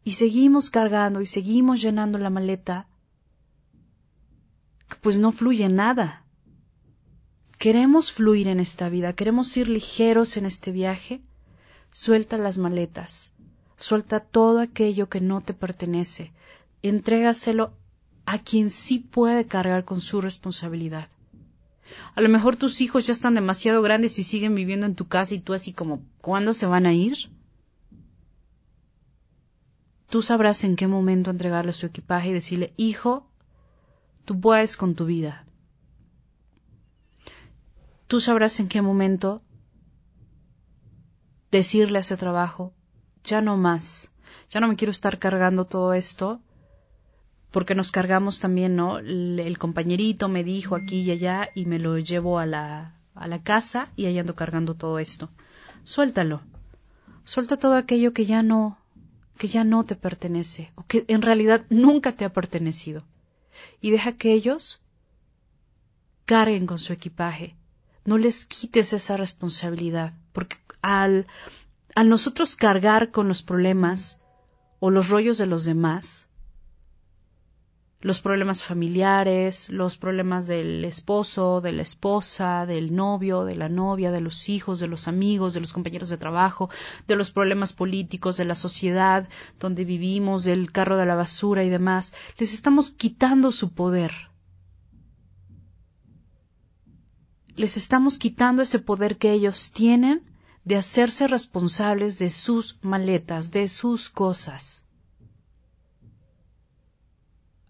Y 0.04 0.14
seguimos 0.14 0.70
cargando 0.70 1.20
y 1.20 1.26
seguimos 1.26 1.82
llenando 1.82 2.18
la 2.18 2.30
maleta. 2.30 2.88
Pues 5.02 5.20
no 5.20 5.34
fluye 5.34 5.68
nada. 5.68 6.24
Queremos 7.68 8.14
fluir 8.14 8.48
en 8.48 8.62
esta 8.62 8.88
vida, 8.88 9.12
queremos 9.12 9.58
ir 9.58 9.68
ligeros 9.68 10.38
en 10.38 10.46
este 10.46 10.72
viaje. 10.72 11.20
Suelta 11.92 12.38
las 12.38 12.58
maletas, 12.58 13.34
suelta 13.76 14.22
todo 14.22 14.62
aquello 14.62 15.10
que 15.10 15.20
no 15.20 15.42
te 15.42 15.54
pertenece, 15.54 16.32
entrégaselo 16.82 17.74
a 18.26 18.40
quien 18.40 18.70
sí 18.70 19.00
puede 19.00 19.48
cargar 19.48 19.84
con 19.84 20.00
su 20.00 20.22
responsabilidad. 20.22 21.10
A 22.16 22.22
lo 22.22 22.30
mejor 22.30 22.56
tus 22.56 22.80
hijos 22.80 23.06
ya 23.06 23.12
están 23.12 23.36
demasiado 23.36 23.82
grandes 23.82 24.18
y 24.18 24.24
siguen 24.24 24.56
viviendo 24.56 24.86
en 24.86 24.96
tu 24.96 25.10
casa 25.10 25.36
y 25.36 25.40
tú 25.40 25.54
así 25.54 25.74
como, 25.74 26.02
¿cuándo 26.22 26.54
se 26.54 26.68
van 26.68 26.86
a 26.86 26.94
ir? 26.94 27.18
Tú 30.10 30.22
sabrás 30.22 30.64
en 30.64 30.78
qué 30.78 30.88
momento 30.88 31.32
entregarle 31.32 31.74
su 31.74 31.86
equipaje 31.86 32.30
y 32.30 32.34
decirle, 32.34 32.72
hijo, 32.78 33.28
tú 34.24 34.40
puedes 34.40 34.78
con 34.78 34.96
tu 34.96 35.04
vida. 35.04 35.44
Tú 38.08 38.22
sabrás 38.22 38.60
en 38.60 38.70
qué 38.70 38.82
momento 38.82 39.42
decirle 41.52 41.98
a 41.98 42.02
ese 42.02 42.18
trabajo, 42.18 42.74
ya 43.24 43.42
no 43.42 43.58
más, 43.58 44.10
ya 44.50 44.60
no 44.60 44.68
me 44.68 44.76
quiero 44.76 44.92
estar 44.92 45.20
cargando 45.20 45.66
todo 45.66 45.94
esto, 45.94 46.42
porque 47.52 47.76
nos 47.76 47.92
cargamos 47.92 48.40
también, 48.40 48.76
¿no? 48.76 49.00
El, 49.00 49.58
compañerito 49.58 50.30
me 50.30 50.44
dijo 50.44 50.76
aquí 50.76 51.02
y 51.02 51.12
allá 51.12 51.50
y 51.56 51.66
me 51.66 51.80
lo 51.80 51.98
llevo 51.98 52.40
a 52.40 52.46
la, 52.46 53.00
a 53.16 53.28
la 53.28 53.42
casa 53.42 53.92
y 53.96 54.06
ahí 54.06 54.20
ando 54.20 54.36
cargando 54.36 54.76
todo 54.76 55.00
esto. 55.00 55.30
Suéltalo. 55.84 56.42
Suelta 57.24 57.58
todo 57.58 57.76
aquello 57.76 58.14
que 58.14 58.26
ya 58.26 58.44
no, 58.44 58.78
que 59.38 59.48
ya 59.48 59.64
no 59.64 59.84
te 59.84 59.96
pertenece 59.96 60.72
o 60.76 60.84
que 60.84 61.06
en 61.08 61.22
realidad 61.22 61.66
nunca 61.70 62.14
te 62.14 62.26
ha 62.26 62.32
pertenecido. 62.32 63.04
Y 63.82 63.92
deja 63.92 64.14
que 64.14 64.34
ellos 64.34 64.86
carguen 66.26 66.68
con 66.68 66.80
su 66.80 66.94
equipaje. 66.94 67.56
No 68.08 68.18
les 68.18 68.46
quites 68.46 68.94
esa 68.94 69.18
responsabilidad, 69.18 70.14
porque 70.32 70.56
al, 70.82 71.28
al 71.94 72.08
nosotros 72.08 72.56
cargar 72.56 73.12
con 73.12 73.28
los 73.28 73.44
problemas 73.44 74.22
o 74.80 74.90
los 74.92 75.10
rollos 75.10 75.38
de 75.38 75.46
los 75.46 75.66
demás, 75.66 76.30
los 78.00 78.22
problemas 78.22 78.64
familiares, 78.64 79.70
los 79.70 79.98
problemas 79.98 80.48
del 80.48 80.86
esposo, 80.86 81.60
de 81.60 81.74
la 81.74 81.82
esposa, 81.82 82.66
del 82.66 82.96
novio, 82.96 83.44
de 83.44 83.56
la 83.56 83.68
novia, 83.68 84.12
de 84.12 84.22
los 84.22 84.48
hijos, 84.48 84.80
de 84.80 84.88
los 84.88 85.10
amigos, 85.10 85.54
de 85.54 85.60
los 85.60 85.74
compañeros 85.74 86.08
de 86.08 86.18
trabajo, 86.18 86.70
de 87.08 87.18
los 87.18 87.32
problemas 87.32 87.74
políticos, 87.74 88.38
de 88.38 88.46
la 88.46 88.56
sociedad 88.56 89.28
donde 89.60 89.84
vivimos, 89.84 90.46
del 90.46 90.72
carro 90.72 90.96
de 90.96 91.08
la 91.08 91.16
basura 91.16 91.66
y 91.66 91.70
demás, 91.70 92.14
les 92.38 92.54
estamos 92.54 92.92
quitando 92.92 93.52
su 93.52 93.74
poder. 93.74 94.27
Les 97.58 97.76
estamos 97.76 98.20
quitando 98.20 98.62
ese 98.62 98.78
poder 98.78 99.18
que 99.18 99.32
ellos 99.32 99.72
tienen 99.72 100.22
de 100.64 100.76
hacerse 100.76 101.26
responsables 101.26 102.20
de 102.20 102.30
sus 102.30 102.78
maletas, 102.84 103.50
de 103.50 103.68
sus 103.68 104.12
cosas. 104.12 104.86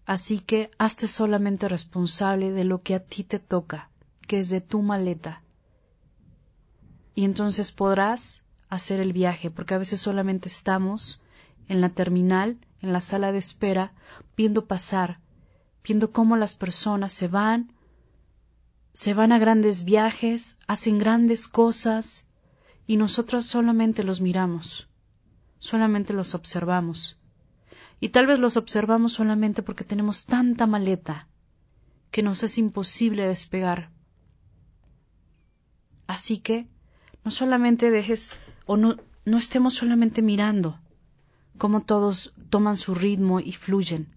Así 0.04 0.40
que 0.40 0.70
hazte 0.76 1.06
solamente 1.06 1.68
responsable 1.68 2.52
de 2.52 2.64
lo 2.64 2.80
que 2.80 2.96
a 2.96 3.00
ti 3.00 3.24
te 3.24 3.38
toca, 3.38 3.88
que 4.26 4.40
es 4.40 4.50
de 4.50 4.60
tu 4.60 4.82
maleta. 4.82 5.42
Y 7.14 7.24
entonces 7.24 7.72
podrás 7.72 8.42
hacer 8.68 9.00
el 9.00 9.14
viaje, 9.14 9.50
porque 9.50 9.72
a 9.72 9.78
veces 9.78 10.02
solamente 10.02 10.48
estamos 10.48 11.22
en 11.66 11.80
la 11.80 11.88
terminal, 11.88 12.58
en 12.82 12.92
la 12.92 13.00
sala 13.00 13.32
de 13.32 13.38
espera, 13.38 13.94
viendo 14.36 14.66
pasar, 14.66 15.18
viendo 15.82 16.12
cómo 16.12 16.36
las 16.36 16.54
personas 16.54 17.14
se 17.14 17.28
van, 17.28 17.72
se 19.00 19.14
van 19.14 19.30
a 19.32 19.38
grandes 19.38 19.84
viajes, 19.84 20.58
hacen 20.66 20.98
grandes 20.98 21.46
cosas, 21.46 22.26
y 22.84 22.96
nosotros 22.96 23.46
solamente 23.46 24.02
los 24.02 24.20
miramos, 24.20 24.88
solamente 25.58 26.12
los 26.12 26.34
observamos 26.34 27.18
y 28.00 28.10
tal 28.10 28.26
vez 28.26 28.38
los 28.38 28.56
observamos 28.56 29.12
solamente 29.12 29.62
porque 29.62 29.84
tenemos 29.84 30.26
tanta 30.26 30.66
maleta 30.66 31.28
que 32.10 32.22
nos 32.22 32.42
es 32.42 32.58
imposible 32.58 33.26
despegar. 33.26 33.90
Así 36.06 36.38
que 36.38 36.68
no 37.24 37.30
solamente 37.30 37.90
dejes 37.90 38.36
o 38.66 38.76
no, 38.76 38.96
no 39.24 39.36
estemos 39.36 39.74
solamente 39.74 40.22
mirando 40.22 40.80
cómo 41.58 41.82
todos 41.82 42.34
toman 42.50 42.76
su 42.76 42.94
ritmo 42.94 43.40
y 43.40 43.52
fluyen. 43.52 44.14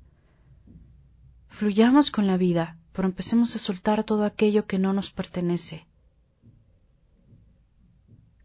Fluyamos 1.50 2.12
con 2.12 2.28
la 2.28 2.38
vida, 2.38 2.78
pero 2.94 3.08
empecemos 3.08 3.56
a 3.56 3.60
soltar 3.60 4.04
todo 4.04 4.26
aquello 4.26 4.66
que 4.66 4.80
no 4.80 4.94
nos 4.94 5.12
pertenece. 5.12 5.86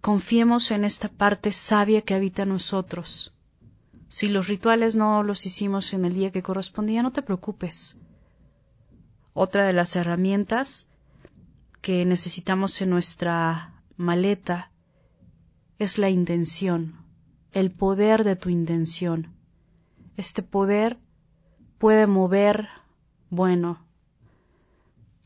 Confiemos 0.00 0.70
en 0.70 0.84
esta 0.84 1.08
parte 1.08 1.52
sabia 1.52 2.02
que 2.02 2.14
habita 2.14 2.42
en 2.44 2.50
nosotros 2.50 3.36
si 4.08 4.28
los 4.28 4.48
rituales 4.48 4.94
no 4.94 5.22
los 5.22 5.46
hicimos 5.46 5.92
en 5.92 6.04
el 6.04 6.14
día 6.14 6.30
que 6.30 6.42
correspondía, 6.42 7.02
no 7.02 7.12
te 7.12 7.22
preocupes. 7.22 7.98
Otra 9.32 9.66
de 9.66 9.72
las 9.72 9.96
herramientas 9.96 10.88
que 11.80 12.04
necesitamos 12.04 12.80
en 12.80 12.90
nuestra 12.90 13.74
maleta 13.96 14.70
es 15.78 15.98
la 15.98 16.08
intención, 16.08 16.94
el 17.52 17.70
poder 17.70 18.24
de 18.24 18.36
tu 18.36 18.48
intención. 18.48 19.34
Este 20.16 20.42
poder 20.42 20.98
puede 21.78 22.06
mover, 22.06 22.68
bueno, 23.28 23.84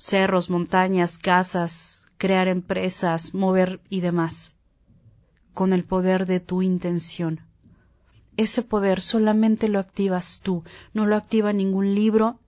cerros, 0.01 0.51
montañas, 0.51 1.19
casas, 1.19 2.05
crear 2.19 2.49
empresas, 2.49 3.35
mover 3.35 3.81
y 3.89 4.01
demás, 4.01 4.57
con 5.55 5.73
el 5.73 5.85
poder 5.85 6.27
de 6.27 6.41
tu 6.41 6.63
intención 6.63 7.41
ese 8.41 8.63
poder 8.63 9.03
solamente 9.03 9.69
lo 9.69 9.79
activas 9.79 10.41
tú, 10.43 10.65
no 10.95 11.05
lo 11.05 11.15
activa 11.15 11.53
ningún 11.53 11.95
libro, 11.95 12.39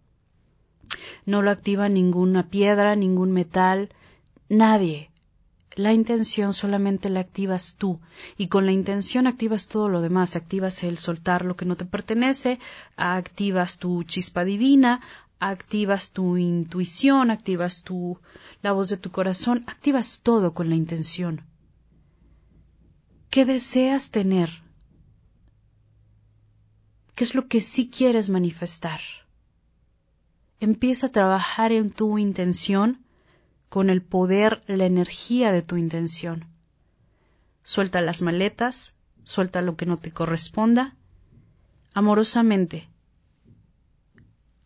no 1.27 1.43
lo 1.43 1.51
activa 1.51 1.91
ninguna 1.91 2.49
piedra, 2.49 2.97
ningún 2.97 3.31
metal, 3.33 3.91
nadie. 4.49 5.11
La 5.75 5.93
intención 5.93 6.53
solamente 6.53 7.09
la 7.09 7.20
activas 7.20 7.77
tú 7.77 8.01
y 8.37 8.49
con 8.49 8.66
la 8.66 8.73
intención 8.73 9.27
activas 9.27 9.68
todo 9.68 9.89
lo 9.89 10.03
demás, 10.03 10.37
activas 10.37 10.83
el 10.85 10.99
soltar 10.99 11.45
lo 11.45 11.57
que 11.57 11.64
no 11.64 11.77
te 11.77 11.87
pertenece, 11.87 12.59
activas 12.97 13.79
tu 13.79 14.03
chispa 14.05 14.45
divina, 14.45 15.01
activas 15.41 16.12
tu 16.12 16.37
intuición, 16.37 17.31
activas 17.31 17.83
tu 17.83 18.18
la 18.61 18.73
voz 18.73 18.91
de 18.91 18.97
tu 18.97 19.11
corazón, 19.11 19.64
activas 19.66 20.20
todo 20.23 20.55
con 20.55 20.68
la 20.68 20.77
intención. 20.77 21.43
¿Qué 23.31 23.45
deseas 23.47 24.11
tener? 24.11 24.62
¿Qué 27.14 27.25
es 27.25 27.35
lo 27.35 27.49
que 27.49 27.61
sí 27.61 27.89
quieres 27.89 28.29
manifestar? 28.29 29.01
Empieza 30.61 31.09
a 31.09 31.12
trabajar 31.12 31.73
en 31.73 31.91
tu 31.91 32.18
intención 32.18 33.05
con 33.73 33.89
el 33.89 34.03
poder, 34.03 34.62
la 34.66 34.85
energía 34.85 35.51
de 35.51 35.62
tu 35.62 35.79
intención. 35.79 36.45
suelta 37.64 38.03
las 38.03 38.20
maletas, 38.20 38.97
suelta 39.25 39.62
lo 39.62 39.79
que 39.79 39.87
no 39.87 39.97
te 39.97 40.11
corresponda, 40.11 40.95
amorosamente. 41.95 42.87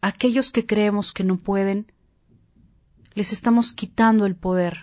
Aquellos 0.01 0.51
que 0.51 0.67
creemos 0.67 1.13
que 1.13 1.23
no 1.23 1.37
pueden, 1.39 1.87
les 3.15 3.33
estamos 3.33 3.73
quitando 3.73 4.27
el 4.27 4.35
poder 4.35 4.77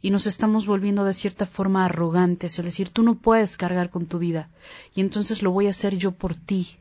y 0.00 0.08
nos 0.08 0.26
estamos 0.26 0.64
volviendo 0.64 1.04
de 1.04 1.12
cierta 1.12 1.44
forma 1.44 1.84
arrogantes, 1.84 2.58
es 2.58 2.64
decir, 2.64 2.88
tú 2.88 3.02
no 3.02 3.16
puedes 3.16 3.58
cargar 3.58 3.90
con 3.90 4.06
tu 4.06 4.18
vida 4.18 4.48
y 4.94 5.02
entonces 5.02 5.42
lo 5.42 5.50
voy 5.50 5.66
a 5.66 5.76
hacer 5.76 5.98
yo 5.98 6.12
por 6.12 6.36
ti. 6.36 6.78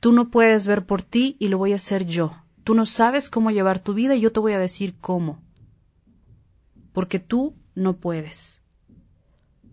Tú 0.00 0.12
no 0.12 0.30
puedes 0.30 0.66
ver 0.66 0.86
por 0.86 1.02
ti 1.02 1.36
y 1.38 1.48
lo 1.48 1.58
voy 1.58 1.74
a 1.74 1.76
hacer 1.76 2.06
yo. 2.06 2.45
Tú 2.66 2.74
no 2.74 2.84
sabes 2.84 3.30
cómo 3.30 3.52
llevar 3.52 3.78
tu 3.78 3.94
vida 3.94 4.16
y 4.16 4.20
yo 4.20 4.32
te 4.32 4.40
voy 4.40 4.52
a 4.52 4.58
decir 4.58 4.96
cómo. 5.00 5.40
Porque 6.92 7.20
tú 7.20 7.54
no 7.76 7.92
puedes. 7.94 8.60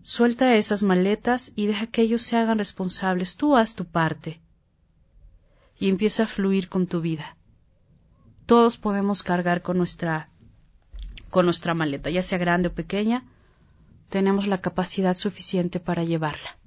Suelta 0.02 0.54
esas 0.54 0.84
maletas 0.84 1.50
y 1.56 1.66
deja 1.66 1.88
que 1.88 2.02
ellos 2.02 2.22
se 2.22 2.36
hagan 2.36 2.58
responsables. 2.58 3.36
Tú 3.36 3.56
haz 3.56 3.74
tu 3.74 3.84
parte. 3.84 4.40
Y 5.76 5.88
empieza 5.88 6.22
a 6.22 6.28
fluir 6.28 6.68
con 6.68 6.86
tu 6.86 7.00
vida. 7.00 7.36
Todos 8.46 8.76
podemos 8.76 9.24
cargar 9.24 9.62
con 9.62 9.76
nuestra 9.76 10.28
con 11.30 11.46
nuestra 11.46 11.74
maleta, 11.74 12.10
ya 12.10 12.22
sea 12.22 12.38
grande 12.38 12.68
o 12.68 12.74
pequeña, 12.74 13.24
tenemos 14.08 14.46
la 14.46 14.60
capacidad 14.60 15.16
suficiente 15.16 15.80
para 15.80 16.04
llevarla. 16.04 16.58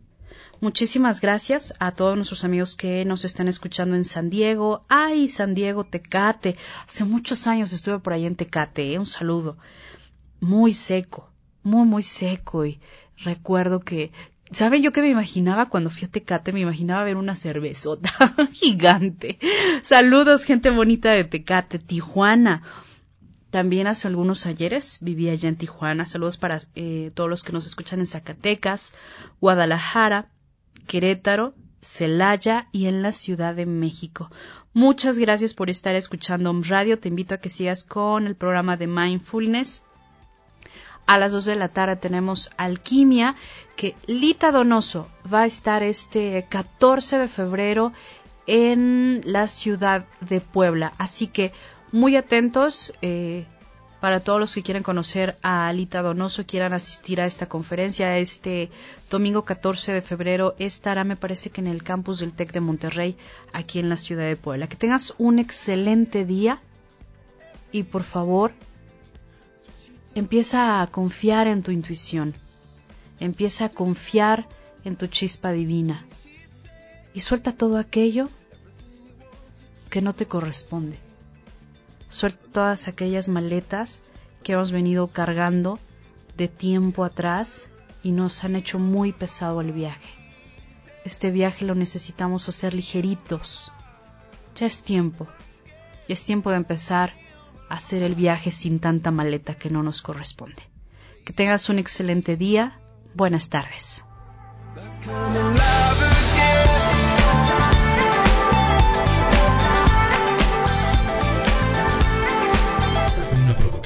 Muchísimas 0.60 1.22
gracias 1.22 1.76
a 1.78 1.91
todos 1.91 2.16
nuestros 2.16 2.43
amigos 2.43 2.76
que 2.76 3.05
nos 3.05 3.26
están 3.26 3.47
escuchando 3.47 3.95
en 3.95 4.03
San 4.03 4.32
Diego. 4.32 4.86
Ay, 4.89 5.28
San 5.28 5.53
Diego, 5.53 5.84
Tecate. 5.84 6.55
Hace 6.88 7.05
muchos 7.05 7.45
años 7.45 7.74
estuve 7.74 7.99
por 7.99 8.14
ahí 8.14 8.26
en 8.26 8.36
Tecate. 8.36 8.93
¿eh? 8.93 8.97
Un 8.97 9.05
saludo. 9.05 9.58
Muy 10.39 10.74
seco, 10.74 11.30
muy, 11.62 11.86
muy 11.86 12.01
seco. 12.01 12.66
Y 12.66 12.80
recuerdo 13.18 13.82
que, 13.82 14.12
¿saben 14.49 14.82
yo 14.82 14.91
qué 14.91 15.01
me 15.01 15.12
imaginaba 15.12 15.70
cuando 15.70 15.91
fui 15.91 16.05
a 16.05 16.12
Tecate? 16.12 16.51
Me 16.51 16.62
imaginaba 16.62 17.03
ver 17.03 17.18
una 17.18 17.36
cervezota 17.36 18.12
gigante. 18.51 19.38
Saludos, 19.84 20.43
gente 20.43 20.72
bonita 20.72 21.12
de 21.12 21.24
Tecate, 21.24 21.78
Tijuana. 21.78 22.64
También 23.51 23.86
hace 23.86 24.08
algunos 24.08 24.47
ayeres 24.47 24.97
vivía 25.01 25.34
allá 25.34 25.49
en 25.49 25.55
Tijuana. 25.55 26.08
Saludos 26.08 26.38
para 26.38 26.60
eh, 26.74 27.12
todos 27.14 27.30
los 27.30 27.43
que 27.43 27.53
nos 27.53 27.68
escuchan 27.68 27.99
en 27.99 28.08
Zacatecas, 28.08 28.95
Guadalajara, 29.39 30.32
Querétaro, 30.88 31.53
Celaya 31.81 32.67
y 32.71 32.88
en 32.88 33.01
la 33.01 33.11
Ciudad 33.11 33.53
de 33.53 33.65
México. 33.65 34.31
Muchas 34.73 35.19
gracias 35.19 35.53
por 35.53 35.69
estar 35.69 35.95
escuchando 35.95 36.53
Radio. 36.63 36.99
Te 36.99 37.09
invito 37.09 37.35
a 37.35 37.38
que 37.38 37.49
sigas 37.49 37.83
con 37.83 38.27
el 38.27 38.35
programa 38.35 38.77
de 38.77 38.88
Mindfulness. 38.88 39.83
A 41.05 41.17
las 41.17 41.31
2 41.31 41.45
de 41.45 41.55
la 41.55 41.69
tarde 41.69 41.95
tenemos 41.95 42.49
Alquimia, 42.57 43.35
que 43.75 43.95
Lita 44.07 44.51
Donoso 44.51 45.07
va 45.31 45.41
a 45.41 45.45
estar 45.45 45.81
este 45.83 46.45
14 46.49 47.17
de 47.17 47.27
febrero 47.27 47.93
en 48.45 49.21
la 49.25 49.47
ciudad 49.47 50.05
de 50.19 50.41
Puebla. 50.41 50.93
Así 50.97 51.27
que 51.27 51.53
muy 51.91 52.15
atentos. 52.15 52.93
Eh, 53.01 53.45
para 53.99 54.19
todos 54.19 54.39
los 54.39 54.53
que 54.53 54.61
quieran 54.61 54.83
conocer 54.83 55.37
a 55.41 55.67
Alita 55.67 56.01
Donoso, 56.01 56.45
quieran 56.45 56.73
asistir 56.73 57.19
a 57.19 57.25
esta 57.25 57.47
conferencia, 57.47 58.17
este 58.17 58.69
domingo 59.09 59.43
14 59.43 59.91
de 59.93 60.01
febrero 60.01 60.55
estará, 60.59 61.03
me 61.03 61.15
parece 61.15 61.49
que 61.49 61.61
en 61.61 61.67
el 61.67 61.83
campus 61.83 62.19
del 62.19 62.33
TEC 62.33 62.51
de 62.53 62.59
Monterrey, 62.61 63.17
aquí 63.53 63.79
en 63.79 63.89
la 63.89 63.97
ciudad 63.97 64.25
de 64.25 64.35
Puebla. 64.35 64.67
Que 64.67 64.75
tengas 64.75 65.15
un 65.17 65.39
excelente 65.39 66.25
día 66.25 66.61
y 67.71 67.83
por 67.83 68.03
favor, 68.03 68.53
empieza 70.13 70.81
a 70.81 70.87
confiar 70.87 71.47
en 71.47 71.63
tu 71.63 71.71
intuición, 71.71 72.35
empieza 73.19 73.65
a 73.65 73.69
confiar 73.69 74.47
en 74.83 74.95
tu 74.95 75.07
chispa 75.07 75.51
divina 75.51 76.05
y 77.13 77.21
suelta 77.21 77.51
todo 77.51 77.77
aquello 77.77 78.29
que 79.89 80.01
no 80.01 80.13
te 80.13 80.27
corresponde 80.27 81.07
suelta 82.10 82.45
todas 82.51 82.88
aquellas 82.88 83.28
maletas 83.28 84.03
que 84.43 84.53
hemos 84.53 84.72
venido 84.72 85.08
cargando 85.08 85.80
de 86.36 86.47
tiempo 86.47 87.03
atrás 87.03 87.68
y 88.03 88.12
nos 88.12 88.43
han 88.43 88.55
hecho 88.55 88.80
muy 88.80 89.12
pesado 89.12 89.62
el 89.62 89.72
viaje. 89.72 90.10
Este 91.03 91.32
viaje 91.32 91.66
lo 91.66 91.76
necesitamos 91.76 92.47
hacer 92.49 92.74
ligeritos. 92.74 93.72
Ya 94.55 94.68
es 94.68 94.84
tiempo. 94.84 95.28
Ya 96.08 96.14
es 96.14 96.26
tiempo 96.26 96.49
de 96.51 96.58
empezar 96.58 97.14
a 97.70 97.76
hacer 97.76 98.03
el 98.03 98.16
viaje 98.16 98.51
sin 98.51 98.80
tanta 98.80 99.12
maleta 99.12 99.55
que 99.55 99.70
no 99.70 99.84
nos 99.84 100.01
corresponde. 100.01 100.64
Que 101.26 101.34
tengas 101.34 101.70
un 101.70 101.80
excelente 101.80 102.38
día. 102.38 102.80
Buenas 103.14 103.49
tardes. 103.49 104.03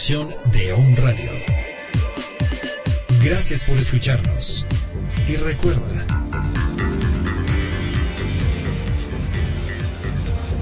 De 0.02 0.74
On 0.74 0.96
Radio. 0.98 1.30
Gracias 3.24 3.64
por 3.64 3.78
escucharnos. 3.78 4.66
Y 5.28 5.36
recuerda, 5.36 6.08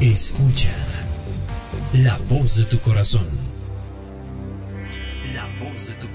escucha 0.01 0.75
la 1.93 2.17
voz 2.27 2.57
de 2.57 2.65
tu 2.65 2.81
corazón. 2.81 3.29
La 5.33 5.47
voz 5.63 5.87
de 5.87 5.93
tu 5.93 6.08